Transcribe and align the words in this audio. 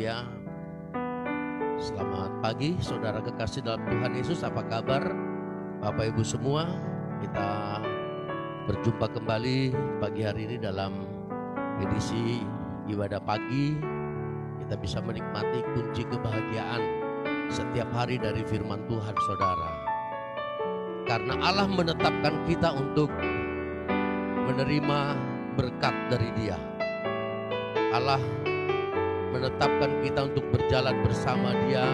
Haleluya. 0.00 0.24
Selamat 1.76 2.32
pagi 2.40 2.72
saudara 2.80 3.20
kekasih 3.20 3.60
dalam 3.60 3.84
Tuhan 3.84 4.16
Yesus. 4.16 4.40
Apa 4.40 4.64
kabar 4.64 5.12
Bapak 5.84 6.16
Ibu 6.16 6.24
semua? 6.24 6.64
Kita 7.20 7.76
berjumpa 8.64 9.12
kembali 9.12 9.76
pagi 10.00 10.24
hari 10.24 10.48
ini 10.48 10.56
dalam 10.56 11.04
edisi 11.84 12.40
ibadah 12.88 13.20
pagi. 13.20 13.76
Kita 14.64 14.80
bisa 14.80 15.04
menikmati 15.04 15.60
kunci 15.76 16.08
kebahagiaan 16.08 16.80
setiap 17.52 17.92
hari 17.92 18.16
dari 18.16 18.40
firman 18.48 18.80
Tuhan 18.88 19.12
saudara. 19.28 19.70
Karena 21.04 21.36
Allah 21.44 21.68
menetapkan 21.68 22.48
kita 22.48 22.72
untuk 22.72 23.12
menerima 24.48 25.00
berkat 25.60 25.92
dari 26.08 26.32
dia. 26.40 26.56
Allah 27.92 28.48
menetapkan 29.30 29.90
kita 30.02 30.26
untuk 30.30 30.44
berjalan 30.50 30.98
bersama 31.06 31.54
Dia 31.66 31.86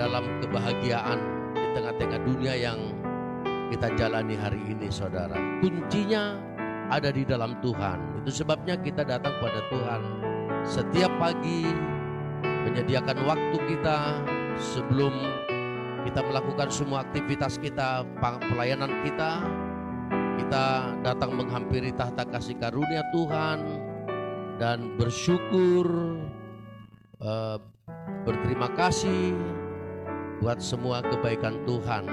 dalam 0.00 0.24
kebahagiaan 0.40 1.20
di 1.52 1.66
tengah-tengah 1.76 2.20
dunia 2.24 2.54
yang 2.56 2.80
kita 3.70 3.92
jalani 3.94 4.34
hari 4.34 4.60
ini, 4.66 4.90
saudara. 4.90 5.36
Kuncinya 5.62 6.34
ada 6.90 7.14
di 7.14 7.22
dalam 7.22 7.54
Tuhan. 7.62 8.24
Itu 8.24 8.42
sebabnya 8.42 8.74
kita 8.80 9.06
datang 9.06 9.36
pada 9.38 9.60
Tuhan 9.70 10.00
setiap 10.66 11.12
pagi, 11.22 11.64
menyediakan 12.42 13.24
waktu 13.24 13.56
kita 13.70 13.98
sebelum 14.58 15.14
kita 16.02 16.20
melakukan 16.24 16.68
semua 16.72 17.04
aktivitas 17.06 17.60
kita, 17.60 18.02
pelayanan 18.20 18.90
kita. 19.06 19.44
Kita 20.40 20.96
datang 21.04 21.36
menghampiri 21.36 21.92
tahta 21.94 22.26
kasih 22.26 22.56
karunia 22.58 23.04
Tuhan, 23.12 23.79
dan 24.60 24.92
bersyukur, 25.00 25.88
uh, 27.24 27.56
berterima 28.28 28.68
kasih 28.76 29.32
buat 30.44 30.60
semua 30.60 31.00
kebaikan 31.00 31.64
Tuhan. 31.64 32.04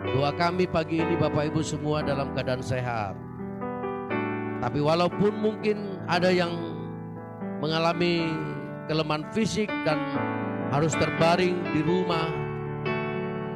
Doa 0.00 0.32
kami 0.32 0.64
pagi 0.64 1.04
ini 1.04 1.20
Bapak 1.20 1.52
Ibu 1.52 1.60
semua 1.60 2.00
dalam 2.00 2.32
keadaan 2.32 2.64
sehat. 2.64 3.12
Tapi 4.64 4.80
walaupun 4.80 5.36
mungkin 5.36 6.00
ada 6.08 6.32
yang 6.32 6.56
mengalami 7.60 8.24
kelemahan 8.88 9.28
fisik 9.28 9.68
dan 9.84 10.00
harus 10.72 10.96
terbaring 10.96 11.60
di 11.76 11.84
rumah, 11.84 12.32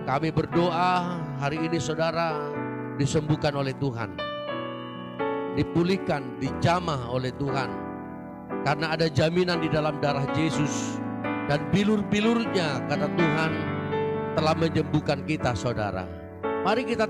kami 0.05 0.29
berdoa 0.29 1.25
hari 1.41 1.57
ini 1.57 1.81
saudara 1.81 2.53
disembuhkan 3.01 3.57
oleh 3.57 3.73
Tuhan. 3.81 4.13
Dipulihkan, 5.57 6.37
dijamah 6.45 7.09
oleh 7.09 7.33
Tuhan 7.41 7.94
karena 8.65 8.97
ada 8.97 9.07
jaminan 9.13 9.61
di 9.61 9.69
dalam 9.69 10.01
darah 10.01 10.25
Yesus 10.33 10.97
dan 11.47 11.61
bilur-bilurnya 11.69 12.89
kata 12.89 13.07
Tuhan 13.13 13.53
telah 14.35 14.55
menyembuhkan 14.57 15.21
kita 15.29 15.53
saudara. 15.53 16.09
Mari 16.65 16.89
kita 16.89 17.05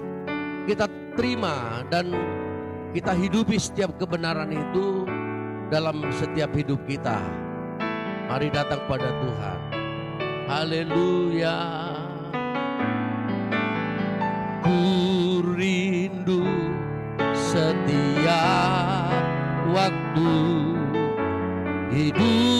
kita 0.67 0.91
terima 1.15 1.87
dan 1.89 2.11
kita 2.91 3.15
hidupi 3.15 3.55
setiap 3.57 3.95
kebenaran 3.97 4.51
itu 4.51 5.07
dalam 5.71 6.03
setiap 6.11 6.51
hidup 6.59 6.83
kita. 6.91 7.23
Mari 8.27 8.51
datang 8.51 8.83
pada 8.91 9.15
Tuhan. 9.23 9.59
Haleluya. 10.51 11.59
Ku 14.65 14.81
rindu 15.55 16.43
setiap 17.33 19.15
waktu 19.71 20.54
hidupi 22.15 22.54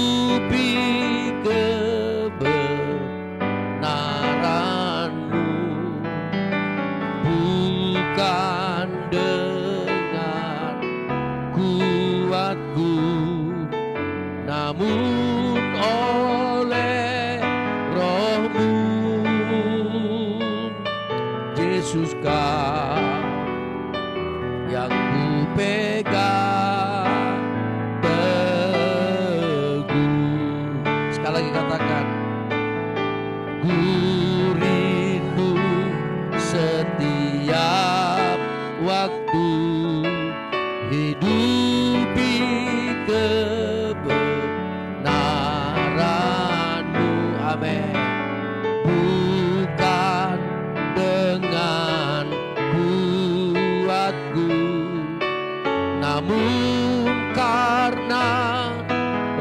namun 56.25 57.37
karena 57.37 58.29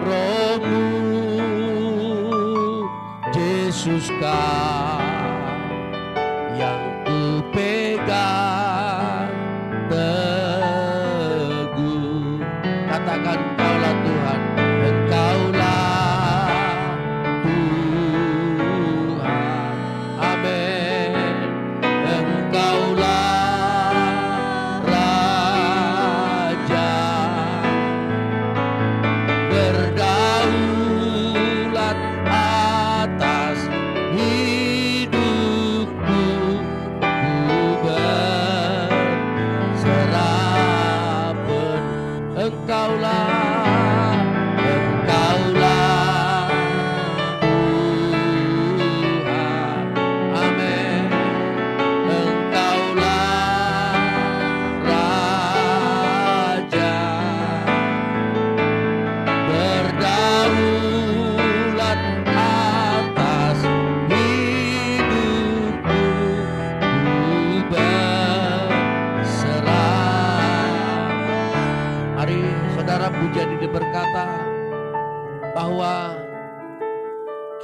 rohmu 0.03 0.91
Yesus 3.31 4.11
kau 4.19 5.02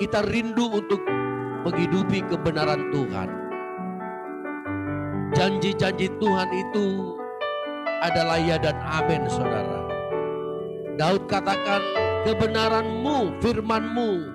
kita 0.10 0.26
rindu 0.26 0.66
untuk 0.74 0.98
menghidupi 1.70 2.26
kebenaran 2.26 2.90
Tuhan. 2.90 3.30
Janji-janji 5.38 6.10
Tuhan 6.18 6.50
itu 6.50 7.14
adalah 8.02 8.42
ya 8.42 8.58
dan 8.58 8.74
amin 8.82 9.30
saudara. 9.30 9.86
Daud 10.98 11.30
katakan 11.30 11.86
kebenaranmu, 12.26 13.38
firmanmu 13.38 14.34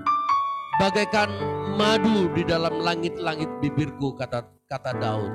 bagaikan 0.78 1.26
madu 1.74 2.30
di 2.38 2.46
dalam 2.46 2.78
langit-langit 2.78 3.50
bibirku 3.58 4.14
kata 4.14 4.46
kata 4.70 4.94
Daud. 5.02 5.34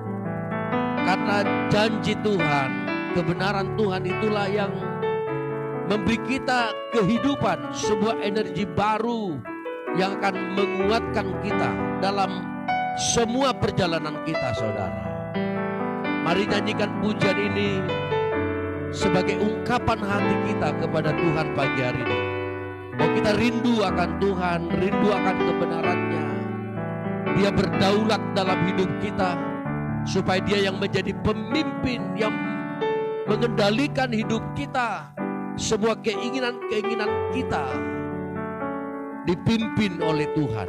Karena 1.03 1.67
janji 1.67 2.15
Tuhan, 2.23 2.69
kebenaran 3.11 3.75
Tuhan 3.75 4.07
itulah 4.07 4.47
yang 4.47 4.71
memberi 5.91 6.15
kita 6.23 6.71
kehidupan, 6.95 7.75
sebuah 7.75 8.23
energi 8.23 8.63
baru 8.63 9.58
yang 9.97 10.19
akan 10.21 10.35
menguatkan 10.53 11.27
kita 11.41 11.69
dalam 12.03 12.45
semua 12.99 13.55
perjalanan 13.55 14.19
kita 14.27 14.53
saudara. 14.53 15.01
Mari 16.27 16.45
nyanyikan 16.45 16.91
pujian 16.99 17.37
ini 17.39 17.79
sebagai 18.91 19.39
ungkapan 19.39 19.97
hati 20.03 20.35
kita 20.51 20.75
kepada 20.83 21.15
Tuhan 21.15 21.47
pagi 21.55 21.81
hari 21.81 22.01
ini. 22.03 22.19
Mau 22.99 23.09
Kita 23.15 23.31
rindu 23.39 23.79
akan 23.79 24.09
Tuhan, 24.19 24.59
rindu 24.75 25.07
akan 25.15 25.35
kebenarannya. 25.39 26.25
Dia 27.39 27.49
berdaulat 27.55 28.21
dalam 28.35 28.59
hidup 28.67 28.91
kita 28.99 29.39
supaya 30.03 30.43
dia 30.43 30.67
yang 30.67 30.75
menjadi 30.75 31.15
pemimpin 31.23 32.03
yang 32.19 32.35
mengendalikan 33.23 34.11
hidup 34.11 34.43
kita. 34.51 35.07
Semua 35.55 35.95
keinginan-keinginan 36.03 37.31
kita 37.31 37.63
dipimpin 39.29 40.01
oleh 40.01 40.25
Tuhan. 40.33 40.65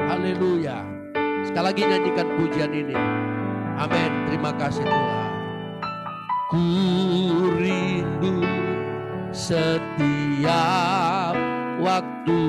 Haleluya. 0.00 0.80
Sekali 1.44 1.64
lagi 1.68 1.84
nyanyikan 1.84 2.24
pujian 2.40 2.72
ini. 2.72 2.96
Amin. 3.76 4.32
Terima 4.32 4.56
kasih 4.56 4.80
Tuhan. 4.88 5.30
Ku 6.48 6.64
rindu 7.60 8.40
setiap 9.32 10.56
waktu 11.84 12.40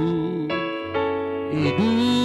hidupi 1.52 2.23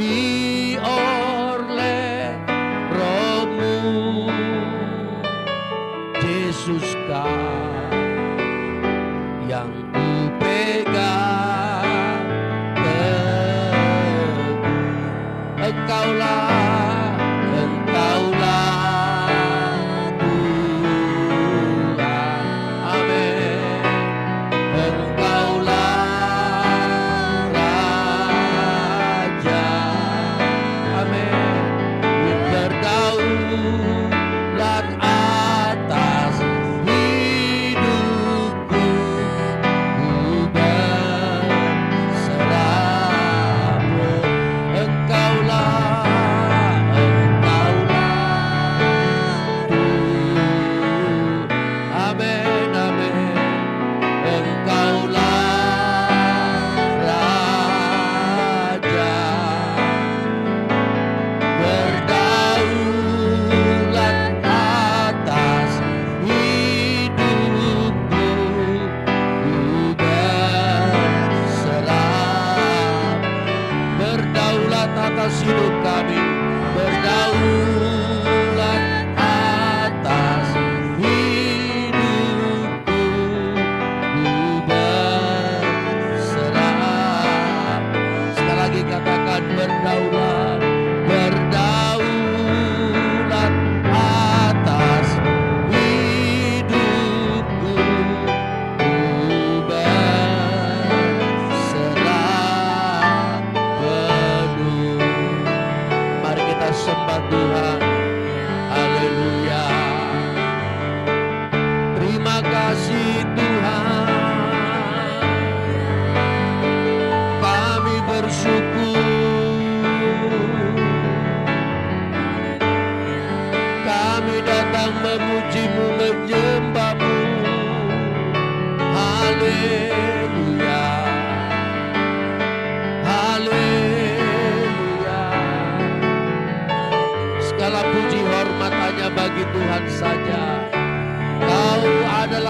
tapi 0.00 0.80
oleh 0.80 2.32
rohmu. 2.88 4.32
Yesus 6.24 6.96
kau 7.04 7.28
yang 9.44 9.68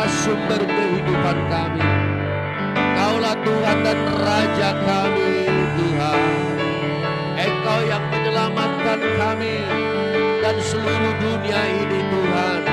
adalah 0.00 0.16
sumber 0.24 0.64
kehidupan 0.64 1.38
kami. 1.52 1.84
Kaulah 2.72 3.36
Tuhan 3.44 3.84
dan 3.84 4.00
Raja 4.16 4.72
kami 4.80 5.44
Tuhan. 5.76 6.20
Engkau 7.36 7.84
yang 7.84 8.00
menyelamatkan 8.08 8.96
kami 8.96 9.60
dan 10.40 10.56
seluruh 10.56 11.14
dunia 11.20 11.60
ini 11.84 12.00
Tuhan. 12.08 12.64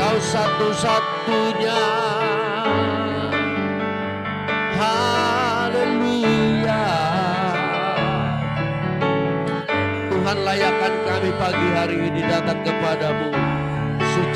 Kau 0.00 0.16
satu-satunya. 0.16 1.84
Haleluya. 4.80 6.24
Tuhan 10.16 10.38
layakkan 10.48 10.94
kami 11.04 11.28
pagi 11.36 11.68
hari 11.76 12.08
ini 12.08 12.24
datang 12.24 12.64
kepadamu 12.64 13.47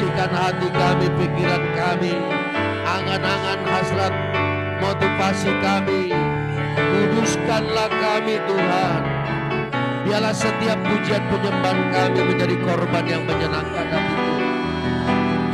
Sucikan 0.02 0.34
hati 0.34 0.66
kami, 0.74 1.06
pikiran 1.14 1.62
kami. 1.78 2.10
Angan-angan 2.82 3.60
hasrat 3.70 4.10
motivasi 4.82 5.54
kami. 5.62 6.10
Kuduskanlah 6.74 7.86
kami 7.86 8.34
Tuhan. 8.42 9.00
Biarlah 10.02 10.34
setiap 10.34 10.74
pujian 10.82 11.22
penyembahan 11.30 11.94
kami 11.94 12.34
menjadi 12.34 12.56
korban 12.66 13.04
yang 13.06 13.22
menyenangkan 13.30 13.86
hati. 13.94 14.18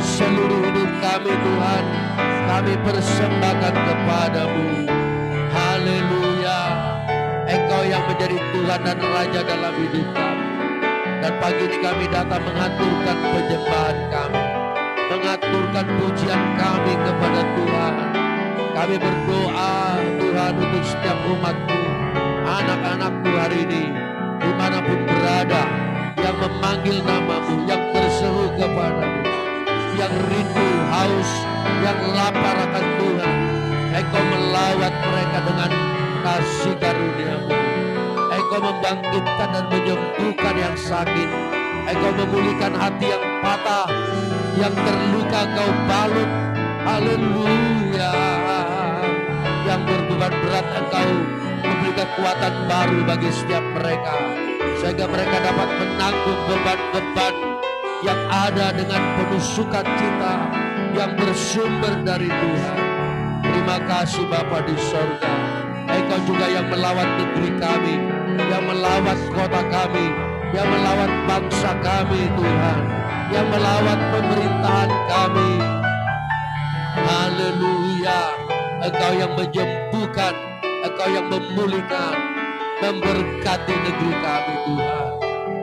Seluruh 0.01 0.65
hidup 0.65 0.91
kami 0.97 1.29
Tuhan 1.29 1.83
Kami 2.49 2.73
persembahkan 2.89 3.75
kepadamu. 3.85 4.65
Haleluya. 5.53 6.61
Engkau 7.45 7.85
yang 7.85 8.01
menjadi 8.09 8.41
Tuhan 8.49 8.79
dan 8.81 8.97
Raja 8.97 9.41
dalam 9.45 9.73
hidup 9.77 10.09
kami 10.17 10.48
Dan 11.19 11.33
pagi 11.43 11.63
ini 11.67 11.77
kami 11.83 12.05
datang 12.07 12.43
mengaturkan 12.47 13.17
penyembahan 13.19 13.97
kami. 14.07 14.43
Mengaturkan 15.09 15.85
pujian 15.99 16.41
kami 16.55 16.93
kepada 16.95 17.41
Tuhan. 17.57 17.93
Kami 18.79 18.95
berdoa 18.95 19.99
Tuhan 20.23 20.53
untuk 20.55 20.83
setiap 20.87 21.19
umatmu 21.27 21.81
Anak-anakku 22.47 23.29
hari 23.35 23.67
ini 23.67 23.91
Di 24.39 24.51
mana 24.55 24.79
pun 24.79 24.99
berada 25.03 25.63
Yang 26.15 26.35
memanggil 26.47 26.97
namamu 27.03 27.67
Yang 27.67 27.83
berseru 27.91 28.47
kepadamu 28.55 29.21
Yang 29.99 30.13
rindu, 30.31 30.69
haus 30.95 31.31
Yang 31.83 31.99
lapar 32.15 32.55
akan 32.55 32.85
Tuhan. 33.03 33.35
Engkau 33.89 34.23
melawat 34.23 34.93
mereka 34.95 35.39
dengan 35.43 35.71
kasih 36.23 36.75
karuniamu 36.79 37.51
Engkau 38.49 38.65
membangkitkan 38.65 39.49
dan 39.53 39.65
menyembuhkan 39.69 40.55
yang 40.57 40.73
sakit. 40.73 41.29
Engkau 41.85 42.17
memulihkan 42.17 42.73
hati 42.73 43.13
yang 43.13 43.21
patah 43.45 43.85
Yang 44.57 44.73
terluka 44.73 45.41
kau 45.53 45.69
balut. 45.85 46.29
Haleluya. 46.81 48.13
Yang 49.69 49.81
berbeban 49.85 50.33
berat 50.33 50.65
engkau 50.65 51.09
Memberi 51.61 51.91
kekuatan 51.93 52.53
baru 52.65 52.99
bagi 53.05 53.29
setiap 53.29 53.61
mereka 53.77 54.17
Sehingga 54.81 55.05
mereka 55.05 55.37
dapat 55.45 55.69
menanggung 55.69 56.41
beban-beban 56.49 57.33
Yang 58.01 58.21
ada 58.33 58.67
dengan 58.73 59.01
penuh 59.13 59.45
sukacita 59.45 60.33
Yang 60.97 61.11
bersumber 61.21 61.93
dari 62.01 62.33
Tuhan. 62.33 62.77
Terima 63.45 63.77
kasih 63.85 64.25
Bapa 64.25 64.65
di 64.65 64.73
sorga. 64.89 65.33
Engkau 65.89 66.21
juga 66.33 66.45
yang 66.49 66.69
melawat 66.69 67.09
negeri 67.17 67.49
kami, 67.57 67.95
yang 68.49 68.63
melawat 68.65 69.19
kota 69.29 69.61
kami, 69.69 70.07
yang 70.57 70.65
melawat 70.65 71.11
bangsa 71.29 71.71
kami 71.85 72.21
Tuhan, 72.33 72.81
yang 73.29 73.47
melawat 73.53 73.99
pemerintahan 74.09 74.91
kami. 75.05 75.51
Haleluya. 77.05 78.21
Engkau 78.79 79.13
yang 79.13 79.33
menyembuhkan, 79.37 80.33
Engkau 80.87 81.09
yang 81.13 81.27
memulihkan, 81.29 82.15
memberkati 82.81 83.75
negeri 83.75 84.13
kami 84.17 84.55
Tuhan. 84.65 85.07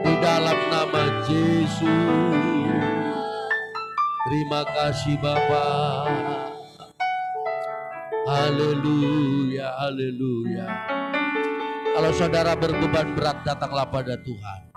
Di 0.07 0.13
dalam 0.23 0.57
nama 0.71 1.03
Yesus. 1.27 2.47
Terima 4.27 4.61
kasih 4.75 5.15
Bapak. 5.23 6.11
Haleluya, 8.27 9.71
haleluya. 9.79 10.67
Kalau 11.97 12.13
saudara 12.13 12.53
berbeban 12.53 13.17
berat 13.17 13.41
datanglah 13.41 13.89
pada 13.89 14.21
Tuhan. 14.21 14.69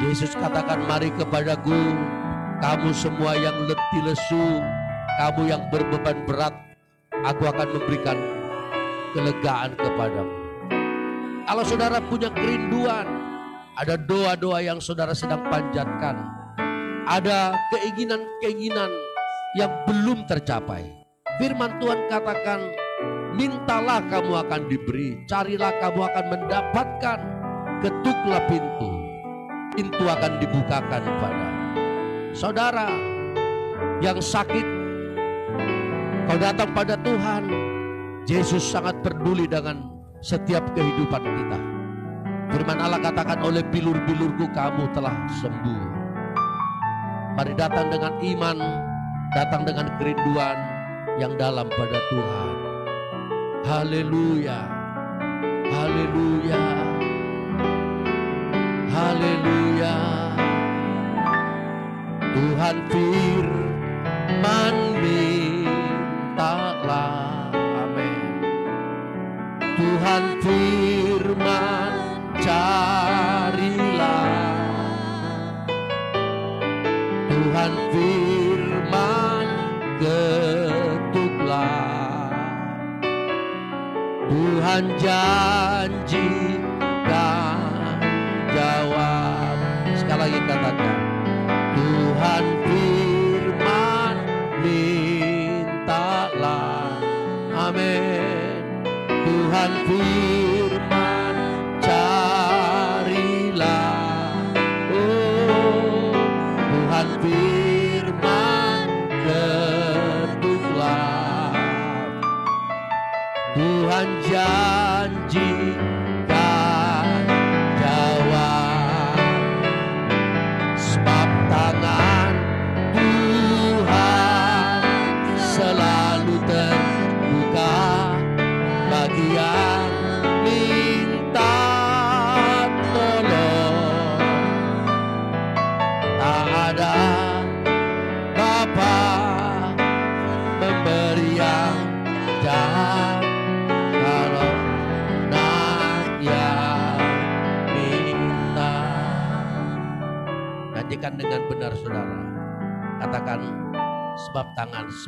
Yesus 0.00 0.32
katakan 0.32 0.80
mari 0.88 1.12
kepadaku 1.12 1.76
kamu 2.64 2.88
semua 2.96 3.36
yang 3.36 3.52
letih 3.68 4.00
lesu, 4.00 4.64
kamu 5.20 5.52
yang 5.52 5.60
berbeban 5.68 6.24
berat, 6.24 6.56
aku 7.20 7.52
akan 7.52 7.68
memberikan 7.68 8.16
kelegaan 9.12 9.76
kepadamu. 9.76 10.34
Kalau 11.44 11.64
saudara 11.68 12.00
punya 12.00 12.32
kerinduan, 12.32 13.12
ada 13.76 14.00
doa-doa 14.00 14.64
yang 14.64 14.80
saudara 14.80 15.12
sedang 15.12 15.44
panjatkan, 15.52 16.16
ada 17.04 17.60
keinginan-keinginan 17.76 18.88
yang 19.60 19.68
belum 19.84 20.24
tercapai. 20.24 20.88
Firman 21.36 21.76
Tuhan 21.76 22.08
katakan, 22.08 22.83
mintalah 23.34 24.00
kamu 24.06 24.32
akan 24.46 24.62
diberi, 24.70 25.18
carilah 25.26 25.74
kamu 25.82 26.00
akan 26.06 26.24
mendapatkan, 26.30 27.18
ketuklah 27.82 28.42
pintu, 28.46 28.90
pintu 29.74 30.04
akan 30.06 30.32
dibukakan 30.38 31.02
pada 31.02 31.48
saudara 32.34 32.90
yang 34.02 34.18
sakit. 34.18 34.66
Kau 36.24 36.38
datang 36.40 36.72
pada 36.72 36.96
Tuhan, 37.04 37.46
Yesus 38.24 38.64
sangat 38.64 38.96
peduli 39.04 39.44
dengan 39.44 39.92
setiap 40.24 40.64
kehidupan 40.72 41.20
kita. 41.20 41.58
Firman 42.54 42.80
Allah 42.80 43.00
katakan 43.02 43.44
oleh 43.44 43.60
bilur-bilurku 43.68 44.48
kamu 44.56 44.88
telah 44.96 45.12
sembuh. 45.42 45.84
Mari 47.34 47.52
datang 47.58 47.90
dengan 47.90 48.14
iman, 48.22 48.58
datang 49.34 49.62
dengan 49.66 49.90
kerinduan 49.98 50.56
yang 51.18 51.34
dalam 51.34 51.66
pada 51.66 51.98
Tuhan. 52.08 52.63
Haleluya. 53.64 54.60
Haleluya. 55.72 56.64
Haleluya. 58.92 59.96
Tuhan 62.20 62.76
firman 62.92 64.76
mintalah. 65.00 66.28
Amin. 67.56 68.44
Tuhan 69.80 70.24
firman 70.44 71.92
carilah. 72.44 72.73
Tuhan 84.74 86.03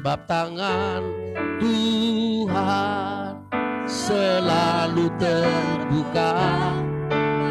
sebab 0.07 0.23
tangan 0.31 1.03
Tuhan 1.59 3.43
selalu 3.91 5.11
terbuka 5.19 6.31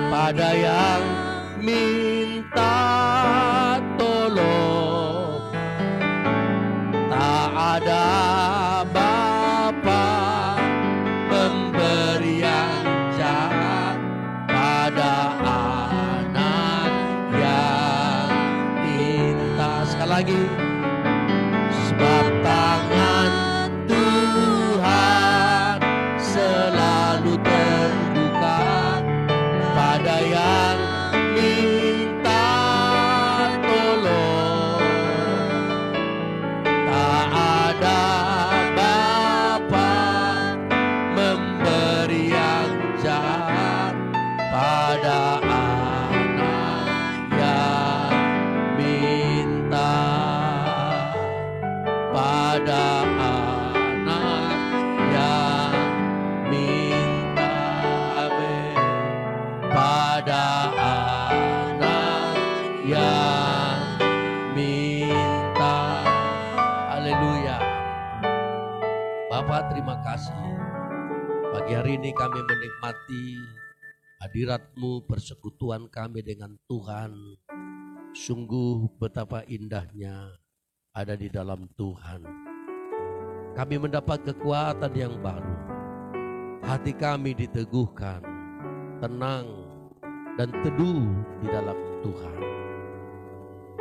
pada 0.08 0.56
yang 0.56 1.04
minta 1.60 2.80
tolong. 4.00 5.52
Tak 7.12 7.52
ada 7.76 8.35
Bapak 69.36 69.68
terima 69.68 70.00
kasih 70.00 70.48
pagi 71.52 71.76
hari 71.76 72.00
ini 72.00 72.16
kami 72.16 72.40
menikmati 72.40 73.36
hadiratmu 74.24 75.04
persekutuan 75.12 75.92
kami 75.92 76.24
dengan 76.24 76.56
Tuhan 76.72 77.12
sungguh 78.16 78.96
betapa 78.96 79.44
indahnya 79.52 80.40
ada 80.96 81.20
di 81.20 81.28
dalam 81.28 81.68
Tuhan. 81.76 82.24
Kami 83.60 83.76
mendapat 83.76 84.24
kekuatan 84.24 84.96
yang 84.96 85.20
baru. 85.20 85.56
Hati 86.64 86.96
kami 86.96 87.36
diteguhkan, 87.36 88.24
tenang, 89.04 89.52
dan 90.40 90.48
teduh 90.64 91.12
di 91.44 91.48
dalam 91.52 91.76
Tuhan. 92.08 92.40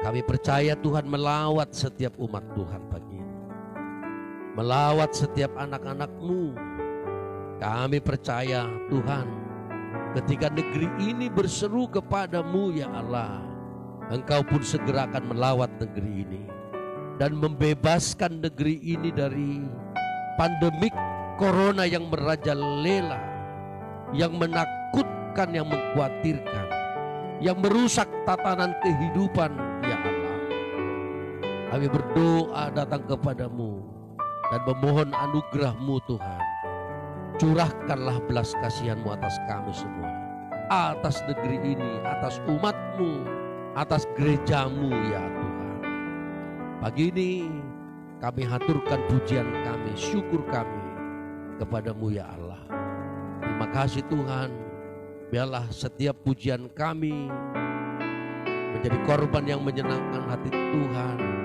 Kami 0.03 0.21
percaya 0.27 0.75
Tuhan 0.75 1.07
melawat 1.07 1.71
setiap 1.71 2.19
umat 2.19 2.43
Tuhan 2.59 2.91
pagi. 2.91 3.14
Melawat 4.55 5.11
setiap 5.11 5.51
anak-anakmu. 5.59 6.55
Kami 7.59 7.99
percaya 7.99 8.71
Tuhan, 8.87 9.27
ketika 10.15 10.47
negeri 10.47 10.87
ini 11.03 11.27
berseru 11.27 11.91
kepadamu 11.91 12.71
ya 12.71 12.87
Allah, 12.95 13.43
Engkau 14.15 14.47
pun 14.47 14.63
segera 14.63 15.11
akan 15.11 15.35
melawat 15.35 15.75
negeri 15.83 16.13
ini 16.23 16.43
dan 17.19 17.35
membebaskan 17.35 18.47
negeri 18.47 18.79
ini 18.79 19.11
dari 19.11 19.67
pandemik 20.39 20.95
corona 21.35 21.83
yang 21.83 22.07
merajalela, 22.07 23.19
yang 24.15 24.39
menakutkan, 24.39 25.51
yang 25.51 25.67
mengkhawatirkan, 25.67 26.69
yang 27.43 27.59
merusak 27.59 28.07
tatanan 28.23 28.71
kehidupan 28.87 29.51
ya 29.83 29.99
Allah. 29.99 30.39
Kami 31.75 31.87
berdoa 31.91 32.71
datang 32.71 33.03
kepadamu 33.03 33.94
dan 34.55 34.63
memohon 34.71 35.11
anugerahmu 35.11 35.99
Tuhan. 36.07 36.43
Curahkanlah 37.43 38.23
belas 38.31 38.55
kasihanmu 38.63 39.11
atas 39.11 39.35
kami 39.51 39.75
semua. 39.75 40.07
Atas 40.71 41.19
negeri 41.27 41.75
ini, 41.75 41.99
atas 42.07 42.39
umatmu, 42.47 43.27
atas 43.75 44.07
gerejamu 44.15 44.95
ya 45.11 45.27
Tuhan. 45.27 45.79
Pagi 46.79 47.11
ini 47.11 47.51
kami 48.23 48.47
haturkan 48.47 49.03
pujian 49.11 49.51
kami, 49.67 49.91
syukur 49.99 50.47
kami 50.47 50.83
kepadamu 51.59 52.15
ya 52.15 52.31
Allah. 52.39 52.63
Terima 53.43 53.67
kasih 53.75 54.07
Tuhan, 54.07 54.55
biarlah 55.35 55.67
setiap 55.75 56.15
pujian 56.23 56.71
kami 56.71 57.27
menjadi 58.71 58.99
korban 59.03 59.51
yang 59.51 59.67
menyenangkan 59.67 60.23
hati 60.31 60.55
Tuhan. 60.55 61.44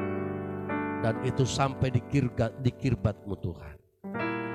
Dan 0.99 1.15
itu 1.23 1.47
sampai 1.47 1.95
di, 1.95 2.03
kirbat, 2.11 2.59
di 2.59 2.71
kirbatmu 2.75 3.35
Tuhan. 3.39 3.75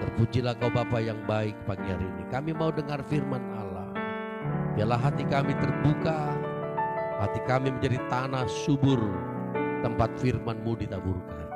Terpujilah 0.04 0.60
kau 0.60 0.68
Bapa 0.68 1.00
yang 1.00 1.24
baik 1.24 1.56
pagi 1.64 1.88
hari 1.88 2.04
ini. 2.04 2.28
Kami 2.28 2.52
mau 2.52 2.68
dengar 2.68 3.00
firman 3.08 3.40
Allah. 3.56 3.88
Biarlah 4.76 5.00
hati 5.00 5.24
kami 5.24 5.56
terbuka, 5.56 6.36
hati 7.24 7.40
kami 7.48 7.72
menjadi 7.72 7.96
tanah 8.12 8.44
subur, 8.44 9.00
tempat 9.80 10.12
firmanmu 10.20 10.76
ditaburkan. 10.76 11.48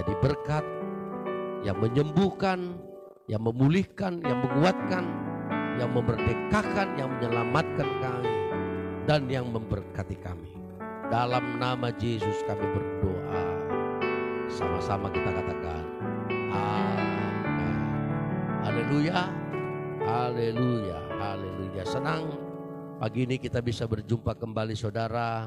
Jadi 0.00 0.12
berkat 0.22 0.64
yang 1.66 1.76
menyembuhkan, 1.82 2.78
yang 3.28 3.42
memulihkan, 3.44 4.24
yang 4.24 4.38
menguatkan, 4.40 5.04
yang 5.76 5.90
memerdekakan, 5.92 6.88
yang 6.96 7.08
menyelamatkan 7.18 7.88
kami, 8.00 8.34
dan 9.04 9.28
yang 9.28 9.50
memberkati 9.50 10.16
kami. 10.22 10.54
Dalam 11.10 11.58
nama 11.58 11.92
Yesus 11.98 12.40
kami 12.46 12.62
berdoa. 12.72 13.17
Sama-sama 14.58 15.06
kita 15.14 15.30
katakan, 15.30 15.86
Amin. 16.50 17.78
Haleluya, 18.66 19.30
haleluya, 20.02 20.98
haleluya. 21.14 21.86
Senang 21.86 22.34
pagi 22.98 23.22
ini 23.22 23.38
kita 23.38 23.62
bisa 23.62 23.86
berjumpa 23.86 24.34
kembali 24.34 24.74
saudara 24.74 25.46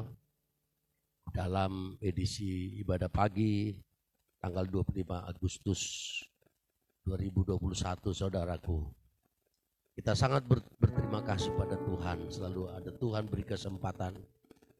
dalam 1.28 2.00
edisi 2.00 2.80
ibadah 2.80 3.12
pagi 3.12 3.76
tanggal 4.40 4.64
25 4.64 5.04
Agustus 5.28 5.80
2021 7.04 8.16
saudaraku. 8.16 8.80
Kita 9.92 10.16
sangat 10.16 10.48
ber, 10.48 10.64
berterima 10.80 11.20
kasih 11.20 11.52
pada 11.52 11.76
Tuhan. 11.76 12.32
Selalu 12.32 12.62
ada 12.72 12.88
Tuhan 12.88 13.28
beri 13.28 13.44
kesempatan 13.44 14.16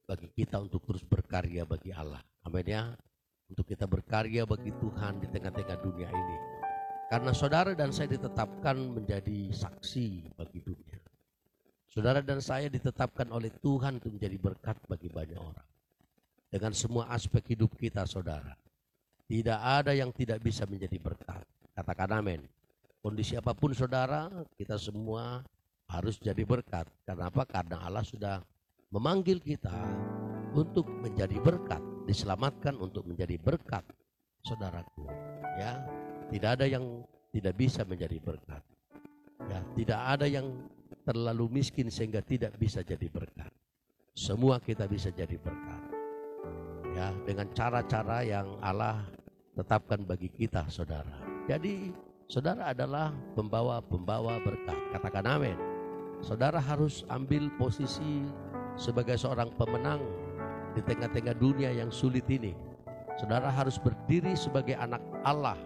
bagi 0.08 0.32
kita 0.32 0.56
untuk 0.56 0.88
terus 0.88 1.04
berkarya 1.04 1.68
bagi 1.68 1.92
Allah. 1.92 2.24
Amin 2.48 2.64
ya 2.64 2.96
untuk 3.52 3.68
kita 3.68 3.84
berkarya 3.84 4.48
bagi 4.48 4.72
Tuhan 4.72 5.20
di 5.20 5.28
tengah-tengah 5.28 5.76
dunia 5.84 6.08
ini. 6.08 6.36
Karena 7.12 7.36
saudara 7.36 7.76
dan 7.76 7.92
saya 7.92 8.16
ditetapkan 8.16 8.72
menjadi 8.80 9.52
saksi 9.52 10.32
bagi 10.32 10.64
dunia. 10.64 10.96
Saudara 11.92 12.24
dan 12.24 12.40
saya 12.40 12.72
ditetapkan 12.72 13.28
oleh 13.28 13.52
Tuhan 13.60 14.00
untuk 14.00 14.16
menjadi 14.16 14.40
berkat 14.40 14.80
bagi 14.88 15.12
banyak 15.12 15.36
orang. 15.36 15.68
Dengan 16.48 16.72
semua 16.72 17.12
aspek 17.12 17.52
hidup 17.52 17.76
kita 17.76 18.08
saudara. 18.08 18.56
Tidak 19.28 19.60
ada 19.60 19.92
yang 19.92 20.08
tidak 20.16 20.40
bisa 20.40 20.64
menjadi 20.64 20.96
berkat. 20.96 21.44
Katakan 21.76 22.24
amin. 22.24 22.40
Kondisi 23.04 23.36
apa 23.36 23.52
pun 23.52 23.76
saudara, 23.76 24.32
kita 24.56 24.80
semua 24.80 25.44
harus 25.92 26.16
jadi 26.16 26.40
berkat. 26.48 26.88
Karena 27.04 27.28
apa? 27.28 27.44
Karena 27.44 27.84
Allah 27.84 28.04
sudah 28.04 28.40
memanggil 28.88 29.44
kita 29.44 29.76
untuk 30.56 30.88
menjadi 30.88 31.36
berkat 31.36 31.91
diselamatkan 32.06 32.74
untuk 32.78 33.06
menjadi 33.06 33.38
berkat 33.38 33.84
saudaraku. 34.42 35.06
Ya 35.58 35.82
tidak 36.32 36.60
ada 36.60 36.66
yang 36.66 37.06
tidak 37.30 37.54
bisa 37.56 37.86
menjadi 37.86 38.18
berkat. 38.18 38.62
Ya 39.48 39.60
tidak 39.74 40.00
ada 40.00 40.26
yang 40.26 40.46
terlalu 41.02 41.62
miskin 41.62 41.90
sehingga 41.90 42.22
tidak 42.22 42.54
bisa 42.58 42.82
jadi 42.82 43.06
berkat. 43.10 43.50
Semua 44.12 44.60
kita 44.60 44.86
bisa 44.86 45.08
jadi 45.10 45.34
berkat. 45.40 45.82
Ya 46.92 47.10
dengan 47.24 47.48
cara-cara 47.56 48.20
yang 48.22 48.60
Allah 48.60 49.00
tetapkan 49.56 50.04
bagi 50.04 50.28
kita 50.28 50.68
saudara. 50.68 51.16
Jadi 51.48 51.90
saudara 52.28 52.70
adalah 52.70 53.10
pembawa-pembawa 53.34 54.40
berkat. 54.44 54.78
Katakan 54.92 55.26
amin. 55.26 55.58
Saudara 56.22 56.62
harus 56.62 57.02
ambil 57.10 57.50
posisi 57.58 58.22
sebagai 58.78 59.18
seorang 59.18 59.50
pemenang 59.58 60.00
di 60.72 60.80
tengah-tengah 60.84 61.36
dunia 61.36 61.70
yang 61.72 61.92
sulit 61.92 62.24
ini. 62.28 62.56
Saudara 63.20 63.52
harus 63.52 63.76
berdiri 63.76 64.32
sebagai 64.34 64.74
anak 64.76 65.00
Allah. 65.22 65.56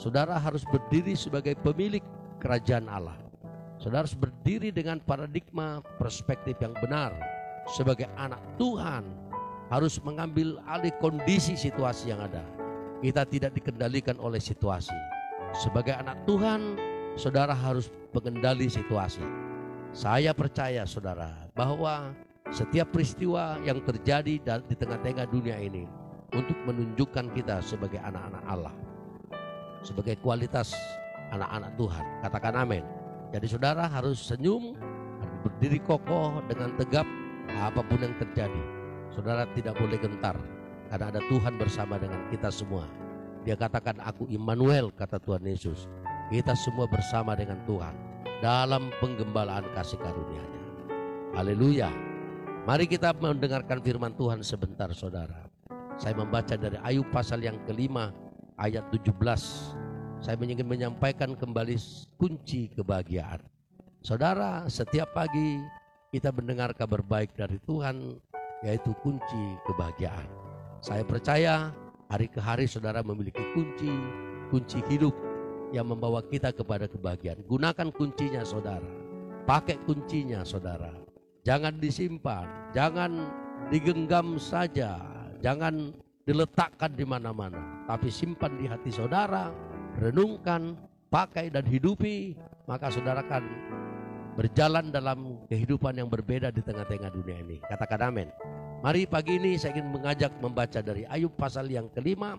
Saudara 0.00 0.40
harus 0.40 0.64
berdiri 0.64 1.12
sebagai 1.12 1.52
pemilik 1.60 2.00
kerajaan 2.40 2.88
Allah. 2.88 3.16
Saudara 3.76 4.04
harus 4.08 4.16
berdiri 4.16 4.72
dengan 4.72 5.00
paradigma 5.00 5.84
perspektif 6.00 6.56
yang 6.60 6.72
benar. 6.80 7.12
Sebagai 7.68 8.08
anak 8.16 8.40
Tuhan 8.56 9.04
harus 9.68 10.00
mengambil 10.02 10.58
alih 10.66 10.92
kondisi 10.98 11.54
situasi 11.54 12.10
yang 12.10 12.20
ada. 12.24 12.42
Kita 13.00 13.24
tidak 13.28 13.56
dikendalikan 13.56 14.16
oleh 14.20 14.40
situasi. 14.40 14.92
Sebagai 15.56 15.96
anak 15.96 16.20
Tuhan, 16.28 16.76
saudara 17.16 17.52
harus 17.56 17.88
mengendali 18.12 18.68
situasi. 18.68 19.24
Saya 19.90 20.30
percaya 20.36 20.86
saudara 20.86 21.50
bahwa 21.56 22.14
setiap 22.50 22.90
peristiwa 22.90 23.58
yang 23.62 23.78
terjadi 23.86 24.42
di 24.42 24.74
tengah-tengah 24.74 25.26
dunia 25.30 25.56
ini 25.58 25.86
untuk 26.34 26.58
menunjukkan 26.66 27.30
kita 27.34 27.62
sebagai 27.62 28.02
anak-anak 28.02 28.42
Allah. 28.46 28.74
Sebagai 29.86 30.18
kualitas 30.20 30.74
anak-anak 31.30 31.72
Tuhan. 31.78 32.04
Katakan 32.26 32.54
amin. 32.58 32.84
Jadi 33.30 33.46
saudara 33.46 33.86
harus 33.86 34.18
senyum, 34.18 34.74
berdiri 35.46 35.78
kokoh 35.80 36.42
dengan 36.50 36.74
tegap 36.76 37.06
apa 37.54 37.80
pun 37.86 37.98
yang 38.02 38.14
terjadi. 38.18 38.62
Saudara 39.14 39.46
tidak 39.54 39.78
boleh 39.78 39.98
gentar 39.98 40.36
karena 40.90 41.06
ada 41.10 41.20
Tuhan 41.30 41.54
bersama 41.54 41.98
dengan 42.02 42.26
kita 42.34 42.50
semua. 42.50 42.86
Dia 43.46 43.56
katakan 43.56 44.02
aku 44.02 44.26
Immanuel 44.28 44.90
kata 44.92 45.22
Tuhan 45.22 45.46
Yesus. 45.46 45.86
Kita 46.28 46.54
semua 46.54 46.86
bersama 46.86 47.34
dengan 47.34 47.58
Tuhan 47.66 47.94
dalam 48.42 48.90
penggembalaan 48.98 49.66
kasih 49.74 49.98
karunia-Nya. 49.98 50.62
Haleluya. 51.34 52.09
Mari 52.68 52.84
kita 52.84 53.16
mendengarkan 53.16 53.80
firman 53.80 54.12
Tuhan 54.12 54.44
sebentar 54.44 54.92
saudara. 54.92 55.48
Saya 55.96 56.12
membaca 56.12 56.52
dari 56.60 56.76
Ayub 56.84 57.08
pasal 57.08 57.40
yang 57.40 57.56
kelima 57.64 58.12
ayat 58.60 58.84
17. 58.92 59.16
Saya 60.20 60.36
ingin 60.36 60.68
menyampaikan 60.68 61.32
kembali 61.32 61.80
kunci 62.20 62.68
kebahagiaan. 62.76 63.40
Saudara, 64.04 64.68
setiap 64.68 65.08
pagi 65.16 65.56
kita 66.12 66.28
mendengar 66.36 66.76
kabar 66.76 67.00
baik 67.00 67.32
dari 67.32 67.56
Tuhan 67.64 68.20
yaitu 68.60 68.92
kunci 69.00 69.56
kebahagiaan. 69.64 70.28
Saya 70.84 71.00
percaya 71.00 71.72
hari 72.12 72.28
ke 72.28 72.44
hari 72.44 72.68
saudara 72.68 73.00
memiliki 73.00 73.40
kunci, 73.56 73.88
kunci 74.52 74.84
hidup 74.92 75.16
yang 75.72 75.88
membawa 75.88 76.20
kita 76.20 76.52
kepada 76.52 76.84
kebahagiaan. 76.84 77.40
Gunakan 77.40 77.88
kuncinya 77.88 78.44
saudara. 78.44 78.88
Pakai 79.48 79.80
kuncinya 79.88 80.44
saudara. 80.44 81.09
Jangan 81.50 81.82
disimpan, 81.82 82.46
jangan 82.70 83.26
digenggam 83.74 84.38
saja, 84.38 85.02
jangan 85.42 85.90
diletakkan 86.22 86.94
di 86.94 87.02
mana-mana, 87.02 87.58
tapi 87.90 88.06
simpan 88.06 88.54
di 88.54 88.70
hati 88.70 88.94
saudara, 88.94 89.50
renungkan, 89.98 90.78
pakai 91.10 91.50
dan 91.50 91.66
hidupi, 91.66 92.38
maka 92.70 92.86
saudara 92.94 93.26
akan 93.26 93.42
berjalan 94.38 94.94
dalam 94.94 95.42
kehidupan 95.50 95.98
yang 95.98 96.06
berbeda 96.06 96.54
di 96.54 96.62
tengah-tengah 96.62 97.10
dunia 97.10 97.42
ini. 97.42 97.58
Katakan 97.66 98.14
amin. 98.14 98.30
Mari 98.86 99.10
pagi 99.10 99.42
ini 99.42 99.58
saya 99.58 99.74
ingin 99.74 99.90
mengajak 99.90 100.30
membaca 100.38 100.78
dari 100.78 101.02
Ayub 101.10 101.34
pasal 101.34 101.66
yang 101.66 101.90
kelima, 101.90 102.38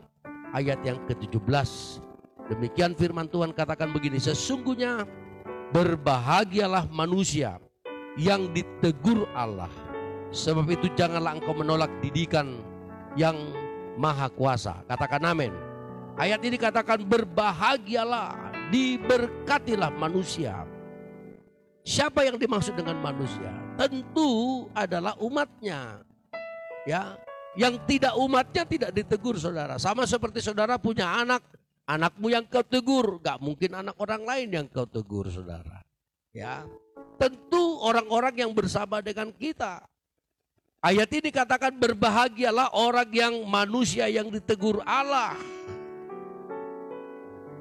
ayat 0.55 0.79
yang 0.87 1.03
ke-17. 1.11 1.99
Demikian 2.47 2.95
firman 2.95 3.27
Tuhan 3.27 3.51
katakan 3.51 3.91
begini, 3.91 4.23
sesungguhnya 4.23 5.03
berbahagialah 5.75 6.87
manusia 6.87 7.59
yang 8.19 8.51
ditegur 8.51 9.27
Allah. 9.35 9.71
Sebab 10.31 10.67
itu 10.71 10.87
janganlah 10.95 11.35
engkau 11.35 11.51
menolak 11.51 11.91
didikan 11.99 12.63
yang 13.19 13.35
maha 13.99 14.31
kuasa. 14.31 14.79
Katakan 14.87 15.27
amin. 15.27 15.51
Ayat 16.15 16.39
ini 16.43 16.55
katakan 16.55 17.03
berbahagialah 17.03 18.51
diberkatilah 18.71 19.91
manusia. 19.91 20.63
Siapa 21.81 22.23
yang 22.23 22.37
dimaksud 22.37 22.77
dengan 22.77 22.95
manusia? 23.01 23.51
Tentu 23.75 24.63
adalah 24.71 25.17
umatnya. 25.17 26.05
Ya, 26.85 27.17
yang 27.57 27.75
tidak 27.89 28.15
umatnya 28.15 28.63
tidak 28.63 28.91
ditegur 28.95 29.35
saudara. 29.35 29.75
Sama 29.81 30.07
seperti 30.07 30.39
saudara 30.39 30.79
punya 30.79 31.09
anak, 31.09 31.43
anakmu 31.89 32.31
yang 32.31 32.45
kau 32.47 32.63
tegur, 32.63 33.19
gak 33.19 33.41
mungkin 33.43 33.75
anak 33.75 33.97
orang 33.99 34.23
lain 34.23 34.47
yang 34.53 34.65
kau 34.71 34.87
tegur 34.87 35.27
saudara. 35.27 35.83
Ya, 36.31 36.63
tentu 37.19 37.50
orang-orang 37.81 38.45
yang 38.45 38.51
bersama 38.51 38.99
dengan 38.99 39.29
kita. 39.33 39.85
Ayat 40.81 41.13
ini 41.13 41.29
katakan 41.29 41.77
berbahagialah 41.77 42.73
orang 42.73 43.09
yang 43.13 43.35
manusia 43.45 44.09
yang 44.09 44.33
ditegur 44.33 44.81
Allah. 44.81 45.37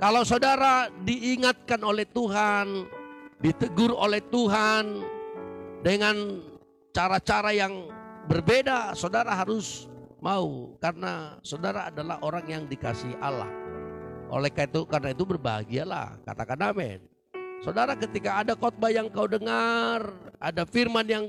Kalau 0.00 0.24
saudara 0.24 0.88
diingatkan 1.04 1.84
oleh 1.84 2.08
Tuhan, 2.08 2.88
ditegur 3.44 3.92
oleh 3.92 4.24
Tuhan 4.24 5.04
dengan 5.84 6.40
cara-cara 6.96 7.52
yang 7.52 7.92
berbeda, 8.24 8.96
saudara 8.96 9.36
harus 9.36 9.84
mau 10.24 10.72
karena 10.80 11.36
saudara 11.44 11.92
adalah 11.92 12.16
orang 12.24 12.48
yang 12.48 12.64
dikasih 12.64 13.12
Allah. 13.20 13.52
Oleh 14.32 14.48
karena 14.48 14.70
itu, 14.72 14.80
karena 14.86 15.08
itu 15.12 15.24
berbahagialah, 15.26 16.22
katakan 16.24 16.72
amin. 16.72 17.09
Saudara 17.60 17.92
ketika 17.92 18.40
ada 18.40 18.56
khotbah 18.56 18.88
yang 18.88 19.12
kau 19.12 19.28
dengar, 19.28 20.16
ada 20.40 20.64
firman 20.64 21.04
yang 21.04 21.24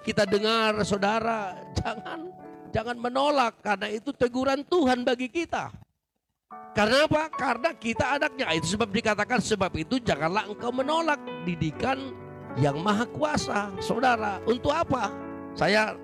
kita 0.00 0.24
dengar, 0.24 0.80
saudara, 0.80 1.60
jangan 1.76 2.32
jangan 2.72 2.96
menolak 2.96 3.60
karena 3.60 3.92
itu 3.92 4.08
teguran 4.16 4.64
Tuhan 4.64 5.04
bagi 5.04 5.28
kita. 5.28 5.68
Karena 6.72 7.04
apa? 7.04 7.28
Karena 7.28 7.70
kita 7.76 8.16
anaknya. 8.16 8.48
Itu 8.56 8.80
sebab 8.80 8.88
dikatakan 8.88 9.44
sebab 9.44 9.72
itu 9.76 10.00
janganlah 10.00 10.48
engkau 10.48 10.72
menolak 10.72 11.20
didikan 11.44 12.16
yang 12.56 12.80
maha 12.80 13.04
kuasa. 13.04 13.68
Saudara, 13.84 14.40
untuk 14.48 14.72
apa? 14.72 15.12
Saya 15.52 16.00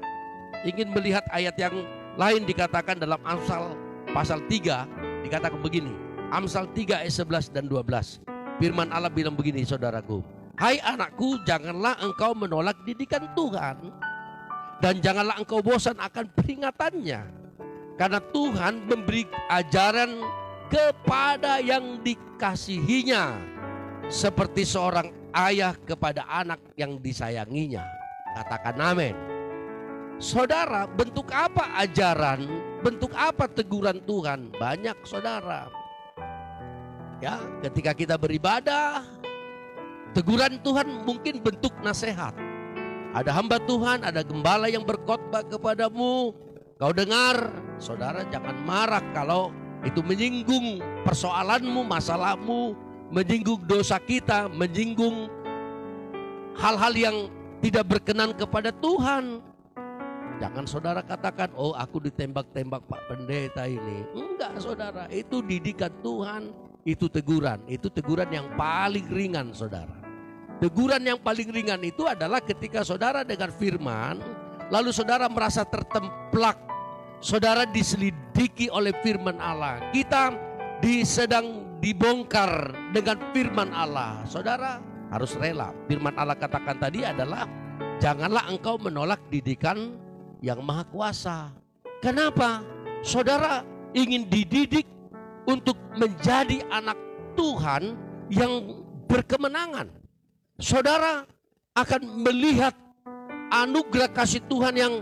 ingin 0.69 0.93
melihat 0.93 1.25
ayat 1.33 1.57
yang 1.57 1.73
lain 2.21 2.45
dikatakan 2.45 3.01
dalam 3.01 3.21
Amsal 3.25 3.73
pasal 4.13 4.45
3 4.45 5.25
dikatakan 5.25 5.57
begini. 5.65 5.95
Amsal 6.29 6.69
3 6.69 7.01
ayat 7.01 7.15
11 7.17 7.49
dan 7.49 7.65
12. 7.65 8.34
Firman 8.63 8.91
Allah 8.95 9.11
bilang 9.11 9.35
begini 9.35 9.67
saudaraku. 9.67 10.23
Hai 10.55 10.79
anakku 10.79 11.43
janganlah 11.43 11.99
engkau 11.99 12.31
menolak 12.39 12.79
didikan 12.87 13.27
Tuhan. 13.35 13.91
Dan 14.79 15.03
janganlah 15.03 15.43
engkau 15.43 15.59
bosan 15.59 15.99
akan 15.99 16.31
peringatannya. 16.31 17.21
Karena 17.99 18.21
Tuhan 18.23 18.87
memberi 18.87 19.27
ajaran 19.51 20.23
kepada 20.71 21.59
yang 21.59 21.99
dikasihinya. 22.03 23.35
Seperti 24.07 24.63
seorang 24.63 25.11
ayah 25.35 25.75
kepada 25.75 26.29
anak 26.31 26.63
yang 26.79 27.01
disayanginya. 27.03 27.83
Katakan 28.39 28.79
amin. 28.79 29.17
Saudara, 30.23 30.87
bentuk 30.87 31.35
apa 31.35 31.75
ajaran, 31.83 32.47
bentuk 32.87 33.11
apa 33.19 33.51
teguran 33.51 33.99
Tuhan? 34.07 34.55
Banyak 34.55 35.03
saudara. 35.03 35.84
Ya, 37.25 37.41
ketika 37.65 37.97
kita 37.97 38.21
beribadah, 38.21 39.01
teguran 40.13 40.61
Tuhan 40.61 41.09
mungkin 41.09 41.41
bentuk 41.41 41.73
nasihat. 41.81 42.37
Ada 43.17 43.33
hamba 43.33 43.57
Tuhan, 43.65 44.05
ada 44.05 44.21
gembala 44.21 44.69
yang 44.69 44.85
berkhotbah 44.85 45.41
kepadamu. 45.49 46.37
Kau 46.77 46.93
dengar, 46.93 47.49
saudara 47.81 48.29
jangan 48.29 48.61
marah 48.61 49.01
kalau 49.17 49.57
itu 49.89 50.05
menyinggung 50.05 50.85
persoalanmu, 51.09 51.81
masalahmu, 51.89 52.77
menyinggung 53.09 53.65
dosa 53.65 53.97
kita, 53.97 54.53
menyinggung 54.53 55.33
hal-hal 56.61 56.93
yang 56.93 57.17
tidak 57.65 57.89
berkenan 57.89 58.37
kepada 58.37 58.69
Tuhan. 58.69 59.41
Jangan 60.45 60.69
saudara 60.69 61.01
katakan, 61.01 61.57
oh 61.57 61.73
aku 61.73 62.05
ditembak-tembak 62.05 62.85
Pak 62.85 63.01
Pendeta 63.09 63.65
ini. 63.65 64.05
Enggak 64.13 64.61
saudara, 64.61 65.09
itu 65.09 65.41
didikan 65.41 65.89
Tuhan 66.05 66.74
itu 66.85 67.09
teguran. 67.09 67.65
Itu 67.67 67.89
teguran 67.89 68.29
yang 68.31 68.53
paling 68.55 69.09
ringan 69.09 69.51
saudara. 69.57 69.97
Teguran 70.63 71.03
yang 71.03 71.19
paling 71.19 71.51
ringan 71.51 71.83
itu 71.83 72.07
adalah 72.07 72.39
ketika 72.39 72.87
saudara 72.87 73.27
dengar 73.27 73.51
firman, 73.51 74.23
lalu 74.71 74.95
saudara 74.95 75.27
merasa 75.27 75.67
tertemplak, 75.67 76.57
saudara 77.19 77.67
diselidiki 77.67 78.71
oleh 78.71 78.95
firman 79.03 79.37
Allah. 79.43 79.83
Kita 79.91 80.31
disedang 80.79 81.81
dibongkar 81.83 82.73
dengan 82.95 83.19
firman 83.35 83.75
Allah. 83.75 84.23
Saudara 84.25 84.79
harus 85.11 85.35
rela. 85.37 85.75
Firman 85.91 86.15
Allah 86.15 86.39
katakan 86.39 86.79
tadi 86.79 87.03
adalah 87.03 87.45
janganlah 87.99 88.49
engkau 88.49 88.79
menolak 88.79 89.21
didikan 89.29 89.97
yang 90.41 90.63
maha 90.63 90.85
kuasa. 90.89 91.51
Kenapa? 92.01 92.61
Saudara 93.05 93.65
ingin 93.93 94.29
dididik 94.29 94.85
untuk 95.45 95.77
menjadi 95.97 96.65
anak 96.73 96.97
Tuhan 97.37 97.97
yang 98.33 98.85
berkemenangan. 99.09 99.91
Saudara 100.59 101.27
akan 101.75 102.03
melihat 102.23 102.73
anugerah 103.51 104.11
kasih 104.11 104.43
Tuhan 104.47 104.75
yang 104.79 104.95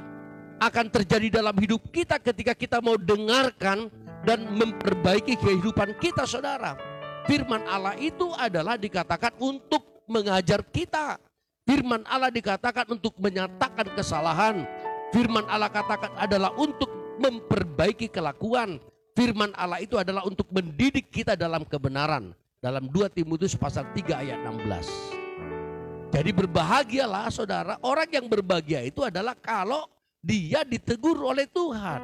akan 0.62 0.87
terjadi 0.88 1.42
dalam 1.42 1.57
hidup 1.59 1.90
kita 1.90 2.22
ketika 2.22 2.55
kita 2.55 2.78
mau 2.78 2.94
dengarkan 2.94 3.90
dan 4.22 4.46
memperbaiki 4.55 5.35
kehidupan 5.38 5.98
kita 5.98 6.22
saudara. 6.22 6.78
Firman 7.26 7.62
Allah 7.66 7.94
itu 7.98 8.31
adalah 8.35 8.78
dikatakan 8.78 9.35
untuk 9.38 10.07
mengajar 10.11 10.62
kita. 10.66 11.18
Firman 11.62 12.02
Allah 12.07 12.31
dikatakan 12.31 12.90
untuk 12.90 13.14
menyatakan 13.18 13.87
kesalahan. 13.94 14.66
Firman 15.14 15.46
Allah 15.46 15.70
katakan 15.70 16.11
adalah 16.18 16.50
untuk 16.59 16.90
memperbaiki 17.22 18.11
kelakuan. 18.11 18.83
Firman 19.12 19.53
Allah 19.53 19.85
itu 19.85 20.01
adalah 20.01 20.25
untuk 20.25 20.48
mendidik 20.48 21.12
kita 21.12 21.37
dalam 21.37 21.68
kebenaran. 21.68 22.33
Dalam 22.62 22.88
2 22.88 23.12
Timotius 23.12 23.59
pasal 23.59 23.90
3 23.92 24.22
ayat 24.22 24.38
16. 24.40 26.14
Jadi 26.14 26.31
berbahagialah 26.31 27.29
saudara, 27.29 27.75
orang 27.83 28.09
yang 28.09 28.27
berbahagia 28.29 28.85
itu 28.85 29.03
adalah 29.03 29.35
kalau 29.37 29.88
dia 30.22 30.62
ditegur 30.62 31.18
oleh 31.20 31.44
Tuhan. 31.51 32.01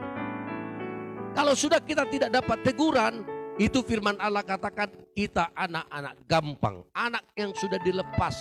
Kalau 1.33 1.55
sudah 1.55 1.79
kita 1.79 2.03
tidak 2.11 2.35
dapat 2.35 2.59
teguran, 2.67 3.23
itu 3.61 3.79
firman 3.87 4.19
Allah 4.19 4.43
katakan 4.43 4.91
kita 5.15 5.55
anak-anak 5.55 6.15
gampang, 6.27 6.77
anak 6.91 7.25
yang 7.39 7.55
sudah 7.55 7.79
dilepas. 7.81 8.37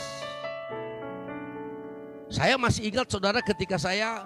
Saya 2.27 2.59
masih 2.59 2.91
ingat 2.91 3.07
saudara 3.07 3.39
ketika 3.39 3.79
saya 3.79 4.25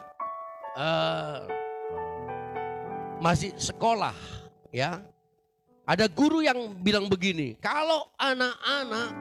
uh, 0.74 1.61
masih 3.22 3.54
sekolah 3.56 4.18
ya. 4.74 5.06
Ada 5.86 6.08
guru 6.08 6.42
yang 6.42 6.78
bilang 6.78 7.10
begini, 7.10 7.58
kalau 7.60 8.10
anak-anak 8.16 9.12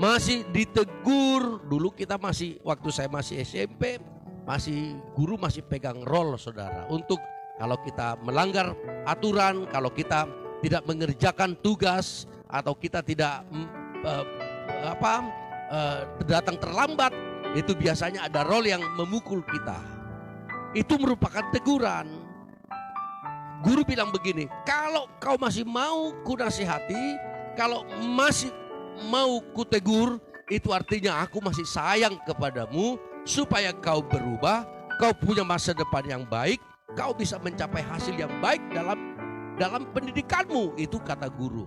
masih 0.00 0.42
ditegur, 0.50 1.62
dulu 1.68 1.92
kita 1.94 2.16
masih 2.16 2.58
waktu 2.64 2.88
saya 2.90 3.08
masih 3.12 3.44
SMP, 3.44 4.00
masih 4.48 4.96
guru 5.14 5.36
masih 5.36 5.62
pegang 5.62 6.00
rol 6.02 6.34
saudara 6.40 6.88
untuk 6.88 7.20
kalau 7.60 7.76
kita 7.84 8.16
melanggar 8.24 8.72
aturan, 9.04 9.68
kalau 9.68 9.92
kita 9.92 10.26
tidak 10.64 10.82
mengerjakan 10.88 11.54
tugas 11.60 12.26
atau 12.48 12.72
kita 12.74 13.04
tidak 13.04 13.44
uh, 14.02 14.24
apa 14.88 15.14
uh, 15.70 16.00
datang 16.24 16.56
terlambat, 16.58 17.12
itu 17.54 17.76
biasanya 17.76 18.26
ada 18.26 18.42
rol 18.42 18.64
yang 18.64 18.82
memukul 18.96 19.44
kita. 19.44 19.78
Itu 20.74 20.98
merupakan 20.98 21.46
teguran. 21.52 22.17
Guru 23.58 23.82
bilang 23.82 24.14
begini, 24.14 24.46
kalau 24.62 25.10
kau 25.18 25.34
masih 25.34 25.66
mau 25.66 26.14
ku 26.22 26.38
nasihati, 26.38 27.18
kalau 27.58 27.82
masih 28.14 28.54
mau 29.10 29.42
ku 29.50 29.66
tegur, 29.66 30.22
itu 30.46 30.70
artinya 30.70 31.26
aku 31.26 31.42
masih 31.42 31.66
sayang 31.66 32.14
kepadamu 32.22 32.94
supaya 33.26 33.74
kau 33.74 33.98
berubah, 33.98 34.62
kau 35.02 35.10
punya 35.10 35.42
masa 35.42 35.74
depan 35.74 36.06
yang 36.06 36.22
baik, 36.22 36.62
kau 36.94 37.10
bisa 37.10 37.34
mencapai 37.42 37.82
hasil 37.82 38.14
yang 38.14 38.30
baik 38.38 38.62
dalam 38.70 39.18
dalam 39.58 39.90
pendidikanmu, 39.90 40.78
itu 40.78 41.02
kata 41.02 41.26
guru. 41.26 41.66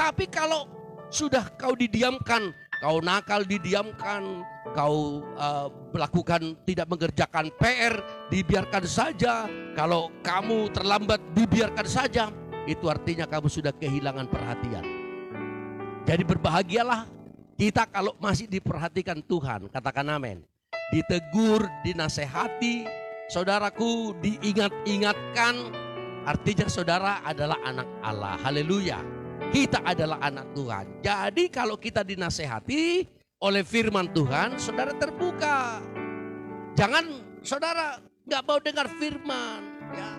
Tapi 0.00 0.24
kalau 0.32 0.64
sudah 1.12 1.52
kau 1.60 1.76
didiamkan, 1.76 2.48
kau 2.80 3.04
nakal 3.04 3.44
didiamkan, 3.44 4.40
kau 4.72 5.20
uh, 5.36 5.68
melakukan 5.92 6.56
tidak 6.64 6.88
mengerjakan 6.88 7.52
PR, 7.60 7.94
dibiarkan 8.30 8.84
saja. 8.86 9.46
Kalau 9.76 10.10
kamu 10.24 10.72
terlambat, 10.72 11.20
dibiarkan 11.36 11.86
saja. 11.86 12.32
Itu 12.66 12.90
artinya 12.90 13.28
kamu 13.30 13.46
sudah 13.46 13.70
kehilangan 13.70 14.26
perhatian. 14.26 14.84
Jadi 16.06 16.22
berbahagialah 16.22 17.06
kita 17.54 17.86
kalau 17.90 18.14
masih 18.18 18.50
diperhatikan 18.50 19.22
Tuhan. 19.22 19.70
Katakan 19.70 20.06
amin. 20.10 20.42
Ditegur, 20.90 21.66
dinasehati, 21.82 22.86
saudaraku 23.30 24.14
diingat-ingatkan. 24.22 25.54
Artinya 26.26 26.66
saudara 26.66 27.22
adalah 27.22 27.58
anak 27.62 27.88
Allah. 28.02 28.34
Haleluya. 28.42 28.98
kita 29.46 29.78
adalah 29.86 30.18
anak 30.26 30.50
Tuhan. 30.58 30.84
Jadi 31.06 31.44
kalau 31.48 31.78
kita 31.78 32.02
dinasehati 32.02 33.06
oleh 33.38 33.62
firman 33.62 34.10
Tuhan, 34.10 34.58
saudara 34.58 34.90
terbuka. 34.96 35.80
Jangan 36.74 37.04
saudara 37.46 38.00
nggak 38.26 38.42
mau 38.42 38.58
dengar 38.58 38.86
firman. 38.98 39.62
Ya. 39.94 40.10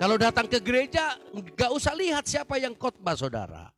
Kalau 0.00 0.16
datang 0.16 0.48
ke 0.48 0.58
gereja, 0.58 1.20
nggak 1.30 1.70
usah 1.70 1.92
lihat 1.94 2.24
siapa 2.24 2.56
yang 2.58 2.72
khotbah 2.74 3.14
saudara. 3.14 3.70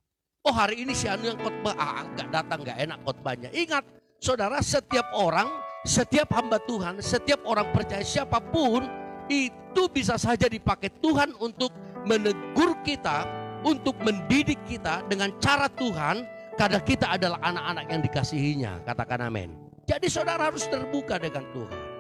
Oh 0.46 0.54
hari 0.54 0.87
ini 0.87 0.94
si 0.94 1.10
Anu 1.10 1.28
yang 1.28 1.40
khotbah, 1.42 1.74
ah 1.76 2.06
nggak 2.06 2.28
datang 2.30 2.58
nggak 2.62 2.78
enak 2.80 2.98
khotbahnya. 3.02 3.50
Ingat, 3.52 3.84
saudara 4.22 4.62
setiap 4.62 5.10
orang, 5.12 5.50
setiap 5.84 6.30
hamba 6.32 6.62
Tuhan, 6.64 7.02
setiap 7.02 7.42
orang 7.44 7.68
percaya 7.74 8.06
siapa 8.06 8.40
pun 8.40 8.87
itu 9.28 9.90
bisa 9.90 10.16
saja 10.16 10.46
dipakai 10.46 10.88
Tuhan 11.02 11.34
untuk 11.42 11.74
menegur 12.06 12.78
kita, 12.87 13.26
untuk 13.66 13.98
mendidik 14.00 14.60
kita 14.64 15.02
dengan 15.10 15.34
cara 15.42 15.66
Tuhan 15.66 16.24
karena 16.54 16.78
kita 16.80 17.18
adalah 17.18 17.42
anak-anak 17.42 17.84
yang 17.90 18.00
dikasihinya. 18.00 18.72
Katakan 18.87 19.28
amin. 19.28 19.50
Jadi 19.84 20.08
saudara 20.08 20.48
harus 20.48 20.64
terbuka 20.64 21.20
dengan 21.20 21.44
Tuhan. 21.52 21.93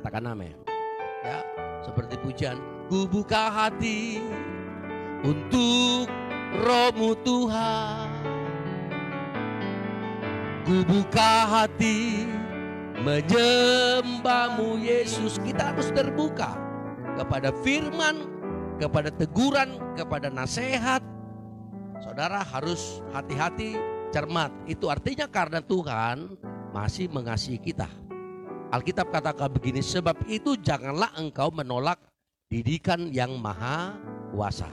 Katakan 0.00 0.32
amin. 0.32 0.56
Ya, 1.20 1.44
seperti 1.84 2.16
pujian, 2.24 2.56
ku 2.88 3.04
buka 3.04 3.52
hati 3.52 4.16
untuk 5.20 6.08
rohmu 6.64 7.12
Tuhan. 7.20 8.08
Ku 10.64 10.80
buka 10.88 11.44
hati 11.44 12.24
menyembahmu 13.04 14.80
Yesus. 14.80 15.36
Kita 15.44 15.76
harus 15.76 15.92
terbuka 15.92 16.56
kepada 17.20 17.52
firman, 17.60 18.24
kepada 18.80 19.12
teguran, 19.12 19.76
kepada 20.00 20.32
nasihat. 20.32 21.04
Saudara 22.00 22.40
harus 22.40 23.04
hati-hati, 23.12 23.76
cermat. 24.16 24.48
Itu 24.64 24.88
artinya 24.88 25.28
karena 25.28 25.60
Tuhan 25.60 26.40
masih 26.72 27.12
mengasihi 27.12 27.60
kita. 27.60 28.09
Alkitab 28.70 29.10
katakan 29.10 29.50
begini, 29.50 29.82
sebab 29.82 30.14
itu 30.30 30.54
janganlah 30.54 31.10
engkau 31.18 31.50
menolak 31.50 31.98
didikan 32.46 33.10
yang 33.10 33.34
maha 33.34 33.98
kuasa. 34.30 34.70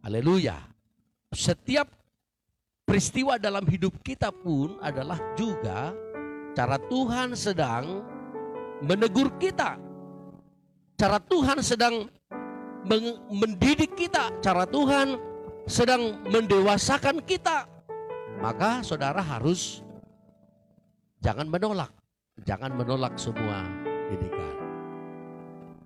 Haleluya. 0.00 0.56
Setiap 1.28 1.84
peristiwa 2.88 3.36
dalam 3.36 3.64
hidup 3.68 4.00
kita 4.00 4.32
pun 4.32 4.80
adalah 4.80 5.20
juga 5.36 5.92
cara 6.56 6.80
Tuhan 6.80 7.36
sedang 7.36 8.00
menegur 8.80 9.36
kita. 9.36 9.76
Cara 10.96 11.20
Tuhan 11.20 11.60
sedang 11.60 12.08
mendidik 13.28 13.92
kita. 13.96 14.32
Cara 14.40 14.64
Tuhan 14.64 15.20
sedang 15.68 16.24
mendewasakan 16.28 17.20
kita. 17.20 17.68
Maka 18.40 18.80
saudara 18.80 19.20
harus 19.20 19.84
jangan 21.20 21.48
menolak 21.48 22.03
Jangan 22.42 22.74
menolak 22.74 23.14
semua 23.14 23.62
didikan. 24.10 24.54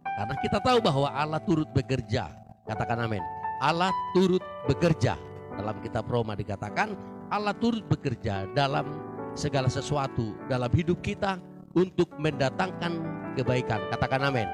Karena 0.00 0.34
kita 0.40 0.58
tahu 0.64 0.78
bahwa 0.80 1.12
Allah 1.12 1.40
turut 1.44 1.68
bekerja. 1.76 2.32
Katakan 2.64 3.04
amin. 3.04 3.20
Allah 3.60 3.92
turut 4.16 4.40
bekerja. 4.64 5.20
Dalam 5.52 5.76
kitab 5.84 6.08
Roma 6.08 6.32
dikatakan 6.32 6.96
Allah 7.28 7.52
turut 7.52 7.84
bekerja 7.84 8.48
dalam 8.56 8.88
segala 9.36 9.68
sesuatu 9.68 10.32
dalam 10.48 10.72
hidup 10.72 11.04
kita 11.04 11.36
untuk 11.76 12.08
mendatangkan 12.16 12.96
kebaikan. 13.36 13.84
Katakan 13.92 14.32
amin. 14.32 14.48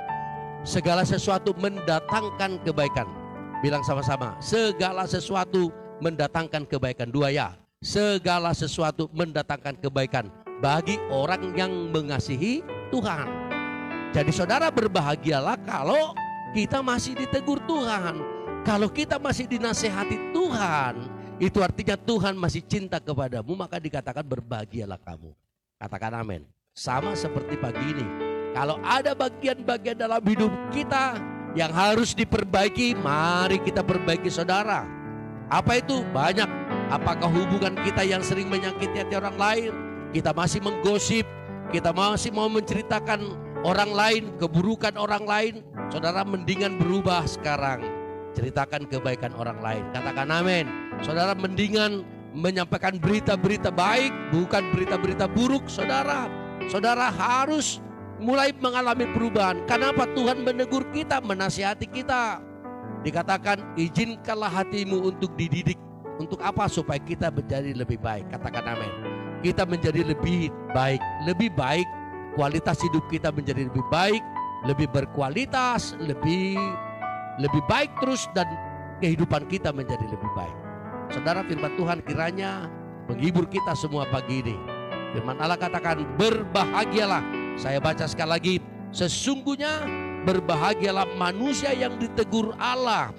Segala 0.67 1.07
sesuatu 1.07 1.55
mendatangkan 1.55 2.59
kebaikan. 2.67 3.07
Bilang 3.63 3.87
sama-sama, 3.87 4.35
segala 4.43 5.07
sesuatu 5.07 5.71
mendatangkan 6.03 6.67
kebaikan. 6.67 7.09
Dua 7.09 7.31
ya. 7.31 7.55
Segala 7.85 8.51
sesuatu 8.57 9.13
mendatangkan 9.13 9.77
kebaikan 9.77 10.44
bagi 10.63 11.01
orang 11.11 11.55
yang 11.57 11.73
mengasihi 11.91 12.63
Tuhan. 12.93 13.27
Jadi 14.15 14.31
saudara 14.31 14.71
berbahagialah 14.71 15.59
kalau 15.67 16.15
kita 16.55 16.79
masih 16.79 17.19
ditegur 17.19 17.59
Tuhan. 17.67 18.23
Kalau 18.65 18.89
kita 18.89 19.21
masih 19.21 19.45
dinasehati 19.45 20.33
Tuhan, 20.33 20.95
itu 21.37 21.61
artinya 21.61 22.01
Tuhan 22.01 22.33
masih 22.33 22.65
cinta 22.65 22.97
kepadamu, 22.97 23.53
maka 23.53 23.77
dikatakan 23.77 24.25
berbahagialah 24.25 24.97
kamu. 25.05 25.37
Katakan 25.77 26.25
amin. 26.25 26.49
Sama 26.73 27.13
seperti 27.13 27.61
pagi 27.61 27.93
ini. 27.93 28.07
Kalau 28.57 28.81
ada 28.81 29.13
bagian-bagian 29.13 30.01
dalam 30.01 30.23
hidup 30.25 30.49
kita 30.73 31.21
yang 31.53 31.77
harus 31.77 32.17
diperbaiki, 32.17 32.97
mari 32.97 33.61
kita 33.61 33.85
perbaiki 33.85 34.33
saudara. 34.33 34.89
Apa 35.53 35.77
itu? 35.77 36.01
Banyak. 36.15 36.49
Apakah 36.89 37.29
hubungan 37.29 37.77
kita 37.85 38.01
yang 38.01 38.25
sering 38.25 38.49
menyakiti 38.49 38.97
hati 38.97 39.15
orang 39.19 39.37
lain? 39.37 39.73
Kita 40.15 40.31
masih 40.31 40.63
menggosip, 40.63 41.27
kita 41.75 41.91
masih 41.91 42.31
mau 42.31 42.47
menceritakan 42.47 43.35
orang 43.67 43.91
lain, 43.91 44.23
keburukan 44.39 44.95
orang 44.95 45.27
lain, 45.27 45.55
saudara 45.91 46.23
mendingan 46.23 46.79
berubah 46.79 47.27
sekarang. 47.27 47.83
Ceritakan 48.35 48.87
kebaikan 48.87 49.35
orang 49.35 49.59
lain. 49.59 49.83
Katakan 49.91 50.31
amin. 50.31 50.67
Saudara 51.03 51.35
mendingan 51.35 52.07
menyampaikan 52.35 52.99
berita-berita 52.99 53.75
baik, 53.75 54.11
bukan 54.31 54.71
berita-berita 54.75 55.27
buruk, 55.31 55.67
saudara. 55.67 56.31
Saudara 56.71 57.11
harus 57.11 57.83
mulai 58.19 58.55
mengalami 58.59 59.07
perubahan. 59.11 59.63
Kenapa 59.67 60.07
Tuhan 60.15 60.43
menegur 60.43 60.87
kita, 60.91 61.23
menasihati 61.23 61.87
kita? 61.91 62.43
Dikatakan 63.07 63.79
izinkanlah 63.79 64.51
hatimu 64.51 65.15
untuk 65.15 65.35
dididik. 65.39 65.79
Untuk 66.19 66.43
apa? 66.43 66.67
Supaya 66.67 66.99
kita 67.03 67.31
menjadi 67.31 67.71
lebih 67.71 68.03
baik. 68.03 68.35
Katakan 68.35 68.67
amin 68.79 69.14
kita 69.45 69.69
menjadi 69.69 70.01
lebih 70.01 70.49
baik, 70.73 71.05
lebih 71.29 71.53
baik, 71.53 71.85
kualitas 72.33 72.81
hidup 72.81 73.05
kita 73.13 73.29
menjadi 73.29 73.69
lebih 73.69 73.85
baik, 73.93 74.25
lebih 74.65 74.89
berkualitas, 74.89 75.93
lebih 76.01 76.57
lebih 77.37 77.63
baik 77.69 77.93
terus 78.01 78.25
dan 78.33 78.49
kehidupan 79.05 79.45
kita 79.53 79.69
menjadi 79.69 80.09
lebih 80.09 80.31
baik. 80.33 80.57
Saudara 81.13 81.45
firman 81.45 81.77
Tuhan 81.77 82.01
kiranya 82.01 82.73
menghibur 83.05 83.45
kita 83.45 83.77
semua 83.77 84.09
pagi 84.09 84.41
ini. 84.41 84.57
Firman 85.13 85.37
Allah 85.39 85.61
katakan 85.61 86.09
berbahagialah. 86.17 87.23
Saya 87.55 87.79
baca 87.79 88.09
sekali 88.09 88.31
lagi, 88.33 88.55
sesungguhnya 88.91 89.85
berbahagialah 90.27 91.07
manusia 91.15 91.71
yang 91.71 92.01
ditegur 92.01 92.57
Allah. 92.59 93.13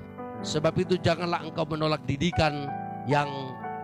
Sebab 0.43 0.75
itu 0.75 0.99
janganlah 0.99 1.45
engkau 1.45 1.63
menolak 1.63 2.03
didikan 2.03 2.67
yang 3.07 3.29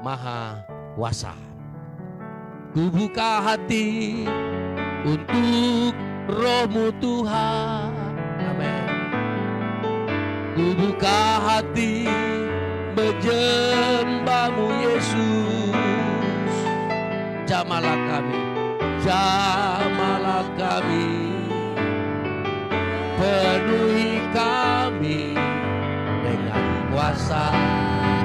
maha 0.04 0.60
kuasa. 0.98 1.51
Ku 2.72 2.88
buka 2.88 3.44
hati 3.44 4.24
untuk 5.04 5.92
rohmu 6.32 6.88
Tuhan. 7.04 7.92
Amin. 8.48 8.88
Ku 10.56 10.72
buka 10.80 11.20
hati 11.44 12.08
menyembahmu 12.96 14.68
Yesus. 14.88 15.76
Jamalah 17.44 18.00
kami, 18.08 18.40
jamalah 19.04 20.48
kami. 20.56 21.12
Penuhi 23.20 24.24
kami 24.32 25.36
dengan 26.24 26.66
kuasa 26.88 27.52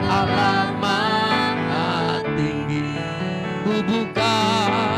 Allah 0.07 0.76
buka 3.83 4.96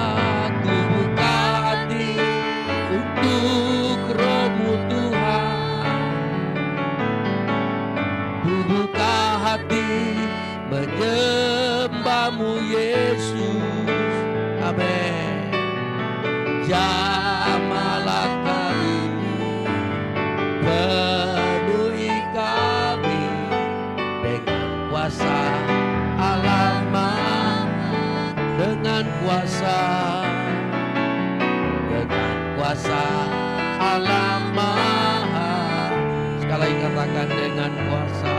dengan 37.26 37.72
kuasa 37.88 38.38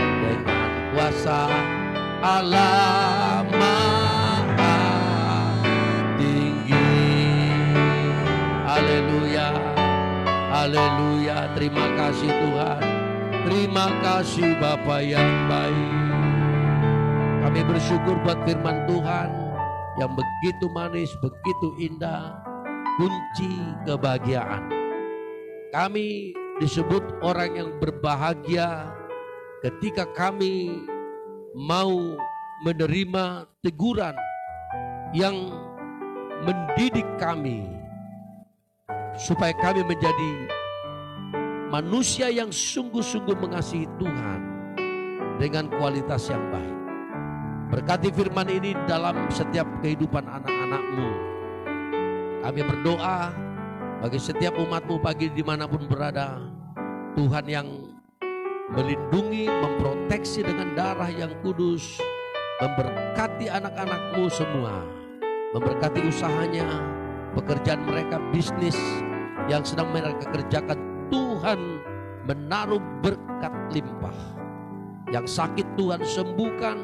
dengan 0.00 0.70
kuasa 0.96 1.40
Allah 2.22 3.44
Maha 3.52 4.78
tinggi 6.16 6.88
haleluya 8.64 9.48
haleluya 10.48 11.52
terima 11.52 11.86
kasih 11.98 12.30
Tuhan 12.30 12.92
Terima 13.42 13.90
kasih 14.06 14.54
Bapa 14.62 15.02
yang 15.02 15.50
baik. 15.50 15.92
Kami 17.42 17.60
bersyukur 17.66 18.14
buat 18.22 18.38
firman 18.46 18.86
Tuhan 18.86 19.28
yang 19.98 20.14
begitu 20.14 20.70
manis, 20.70 21.10
begitu 21.18 21.74
indah, 21.74 22.38
kunci 23.02 23.50
kebahagiaan. 23.82 24.70
Kami 25.74 26.38
disebut 26.60 27.22
orang 27.24 27.56
yang 27.56 27.70
berbahagia 27.80 28.92
ketika 29.62 30.04
kami 30.12 30.84
mau 31.54 32.18
menerima 32.66 33.46
teguran 33.62 34.16
yang 35.12 35.36
mendidik 36.42 37.06
kami 37.20 37.68
supaya 39.16 39.52
kami 39.54 39.84
menjadi 39.84 40.32
manusia 41.68 42.28
yang 42.28 42.52
sungguh-sungguh 42.52 43.36
mengasihi 43.38 43.88
Tuhan 43.96 44.40
dengan 45.40 45.68
kualitas 45.72 46.28
yang 46.28 46.42
baik. 46.52 46.78
Berkati 47.72 48.12
firman 48.12 48.52
ini 48.52 48.76
dalam 48.84 49.16
setiap 49.32 49.64
kehidupan 49.80 50.28
anak-anakmu. 50.28 51.10
Kami 52.44 52.60
berdoa 52.68 53.32
bagi 54.02 54.18
setiap 54.18 54.58
umatmu 54.58 54.98
pagi 54.98 55.30
di 55.30 55.46
mana 55.46 55.70
pun 55.70 55.86
berada. 55.86 56.42
Tuhan 57.14 57.46
yang 57.46 57.68
melindungi, 58.74 59.46
memproteksi 59.46 60.42
dengan 60.42 60.74
darah 60.74 61.06
yang 61.06 61.30
kudus. 61.46 62.02
Memberkati 62.58 63.46
anak-anakmu 63.46 64.26
semua. 64.26 64.82
Memberkati 65.54 66.02
usahanya, 66.02 66.66
pekerjaan 67.38 67.86
mereka, 67.86 68.18
bisnis 68.34 68.74
yang 69.46 69.62
sedang 69.62 69.94
mereka 69.94 70.26
kerjakan 70.34 70.78
Tuhan 71.06 71.60
menaruh 72.26 72.82
berkat 73.06 73.54
limpah. 73.70 74.18
Yang 75.14 75.30
sakit 75.30 75.78
Tuhan 75.78 76.02
sembuhkan, 76.02 76.76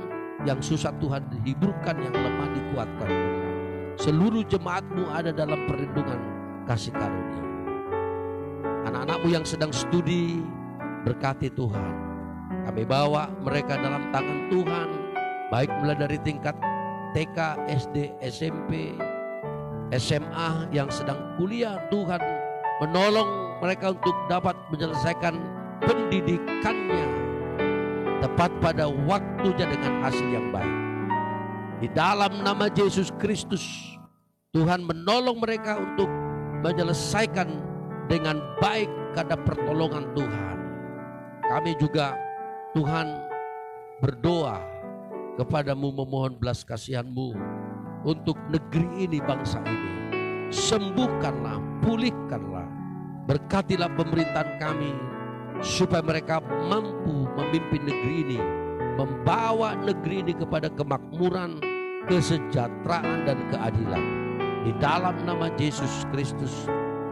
yang 0.46 0.62
susah 0.62 0.94
Tuhan 1.02 1.26
hiburkan, 1.42 1.98
yang 1.98 2.14
lemah 2.14 2.48
dikuatkan. 2.54 3.10
Seluruh 3.98 4.46
jemaatmu 4.46 5.10
ada 5.10 5.34
dalam 5.34 5.66
perlindungan 5.66 6.37
kasih 6.68 6.92
karunia. 6.92 7.40
Anak-anakmu 8.92 9.28
yang 9.32 9.44
sedang 9.48 9.72
studi, 9.72 10.44
berkati 11.08 11.48
Tuhan. 11.56 11.92
Kami 12.68 12.84
bawa 12.84 13.32
mereka 13.40 13.80
dalam 13.80 14.12
tangan 14.12 14.52
Tuhan, 14.52 14.88
baik 15.48 15.72
mulai 15.80 15.96
dari 15.96 16.20
tingkat 16.20 16.52
TK, 17.16 17.38
SD, 17.72 17.96
SMP, 18.20 18.92
SMA 19.96 20.68
yang 20.68 20.92
sedang 20.92 21.16
kuliah, 21.40 21.80
Tuhan 21.88 22.20
menolong 22.84 23.56
mereka 23.64 23.96
untuk 23.96 24.12
dapat 24.28 24.54
menyelesaikan 24.68 25.40
pendidikannya 25.80 27.08
tepat 28.20 28.52
pada 28.60 28.92
waktunya 29.08 29.64
dengan 29.64 30.04
hasil 30.04 30.28
yang 30.28 30.52
baik. 30.52 30.76
Di 31.78 31.88
dalam 31.94 32.42
nama 32.42 32.66
Yesus 32.68 33.14
Kristus, 33.16 33.62
Tuhan 34.50 34.82
menolong 34.84 35.38
mereka 35.38 35.78
untuk 35.78 36.10
menyelesaikan 36.64 37.48
dengan 38.06 38.40
baik 38.58 38.90
karena 39.14 39.36
pertolongan 39.36 40.04
Tuhan. 40.16 40.56
Kami 41.48 41.72
juga 41.80 42.16
Tuhan 42.76 43.06
berdoa 44.04 44.60
kepadamu 45.40 45.92
memohon 46.04 46.36
belas 46.36 46.62
kasihanmu 46.66 47.34
untuk 48.04 48.36
negeri 48.52 49.08
ini, 49.08 49.18
bangsa 49.18 49.62
ini. 49.64 49.92
Sembuhkanlah, 50.48 51.84
pulihkanlah 51.84 52.78
Berkatilah 53.28 53.92
pemerintahan 53.92 54.56
kami 54.56 54.88
supaya 55.60 56.00
mereka 56.00 56.40
mampu 56.40 57.28
memimpin 57.36 57.84
negeri 57.84 58.14
ini, 58.24 58.40
membawa 58.96 59.76
negeri 59.76 60.24
ini 60.24 60.32
kepada 60.32 60.72
kemakmuran, 60.72 61.60
kesejahteraan 62.08 63.28
dan 63.28 63.36
keadilan. 63.52 64.27
Di 64.68 64.76
dalam 64.84 65.24
nama 65.24 65.48
Yesus 65.56 66.04
Kristus, 66.12 66.52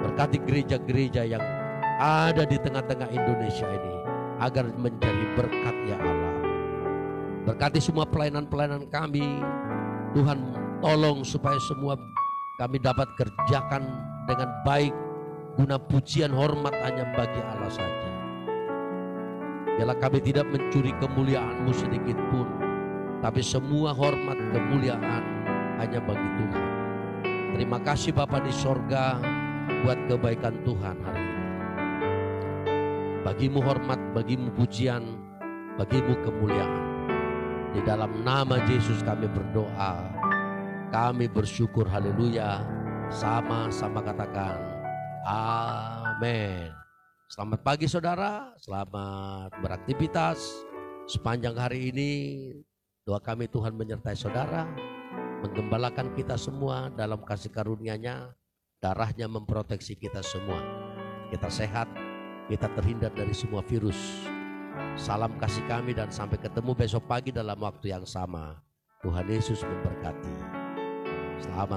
berkati 0.05 0.37
gereja-gereja 0.45 1.25
yang 1.25 1.41
ada 1.97 2.45
di 2.45 2.61
tengah-tengah 2.61 3.09
Indonesia 3.09 3.65
ini 3.65 3.97
agar 4.45 4.69
menjadi 4.77 5.25
berkat 5.33 5.77
ya 5.89 5.97
Allah. 5.97 6.37
Berkati 7.49 7.81
semua 7.81 8.05
pelayanan-pelayanan 8.05 8.85
kami. 8.93 9.41
Tuhan 10.13 10.53
tolong 10.85 11.25
supaya 11.25 11.57
semua 11.65 11.97
kami 12.61 12.77
dapat 12.77 13.09
kerjakan 13.17 13.89
dengan 14.29 14.53
baik 14.61 14.93
guna 15.57 15.81
pujian 15.81 16.37
hormat 16.37 16.77
hanya 16.85 17.09
bagi 17.17 17.41
Allah 17.41 17.73
saja. 17.73 18.11
Biarlah 19.81 19.97
kami 19.97 20.21
tidak 20.21 20.45
mencuri 20.53 20.93
kemuliaanmu 21.01 21.73
sedikit 21.73 22.21
pun, 22.29 22.45
tapi 23.25 23.41
semua 23.41 23.97
hormat 23.97 24.37
kemuliaan 24.53 25.25
hanya 25.81 26.05
bagi 26.05 26.29
Tuhan. 26.37 26.66
Terima 27.57 27.81
kasih 27.81 28.13
Bapa 28.13 28.37
di 28.45 28.53
sorga 28.53 29.17
buat 29.81 29.97
kebaikan 30.13 30.61
Tuhan 30.61 30.97
hari 31.01 31.25
ini. 31.25 31.45
Bagimu 33.25 33.65
hormat, 33.65 33.97
bagimu 34.13 34.53
pujian, 34.53 35.01
bagimu 35.81 36.21
kemuliaan. 36.21 36.85
Di 37.73 37.81
dalam 37.81 38.21
nama 38.21 38.61
Yesus 38.69 39.01
kami 39.01 39.25
berdoa. 39.33 40.05
Kami 40.93 41.33
bersyukur 41.33 41.89
haleluya. 41.89 42.61
Sama-sama 43.09 44.05
katakan 44.05 44.61
Amin. 45.25 46.69
Selamat 47.33 47.65
pagi 47.65 47.89
saudara, 47.89 48.53
selamat 48.61 49.57
beraktivitas. 49.65 50.45
Sepanjang 51.09 51.57
hari 51.57 51.89
ini 51.89 52.13
doa 53.09 53.17
kami 53.17 53.49
Tuhan 53.49 53.73
menyertai 53.73 54.13
saudara, 54.13 54.69
menggembalakan 55.45 56.17
kita 56.17 56.39
semua 56.41 56.89
dalam 56.93 57.21
kasih 57.21 57.53
karunia-Nya, 57.53 58.33
darahnya 58.81 59.29
memproteksi 59.29 59.99
kita 59.99 60.25
semua. 60.25 60.63
Kita 61.29 61.51
sehat, 61.51 61.91
kita 62.47 62.71
terhindar 62.79 63.13
dari 63.13 63.35
semua 63.35 63.61
virus. 63.67 63.99
Salam 64.97 65.37
kasih 65.37 65.65
kami 65.69 65.93
dan 65.93 66.09
sampai 66.09 66.41
ketemu 66.41 66.73
besok 66.73 67.05
pagi 67.05 67.33
dalam 67.33 67.57
waktu 67.61 67.93
yang 67.93 68.05
sama. 68.09 68.61
Tuhan 69.05 69.27
Yesus 69.29 69.61
memberkati. 69.65 70.37
Selamat 71.37 71.69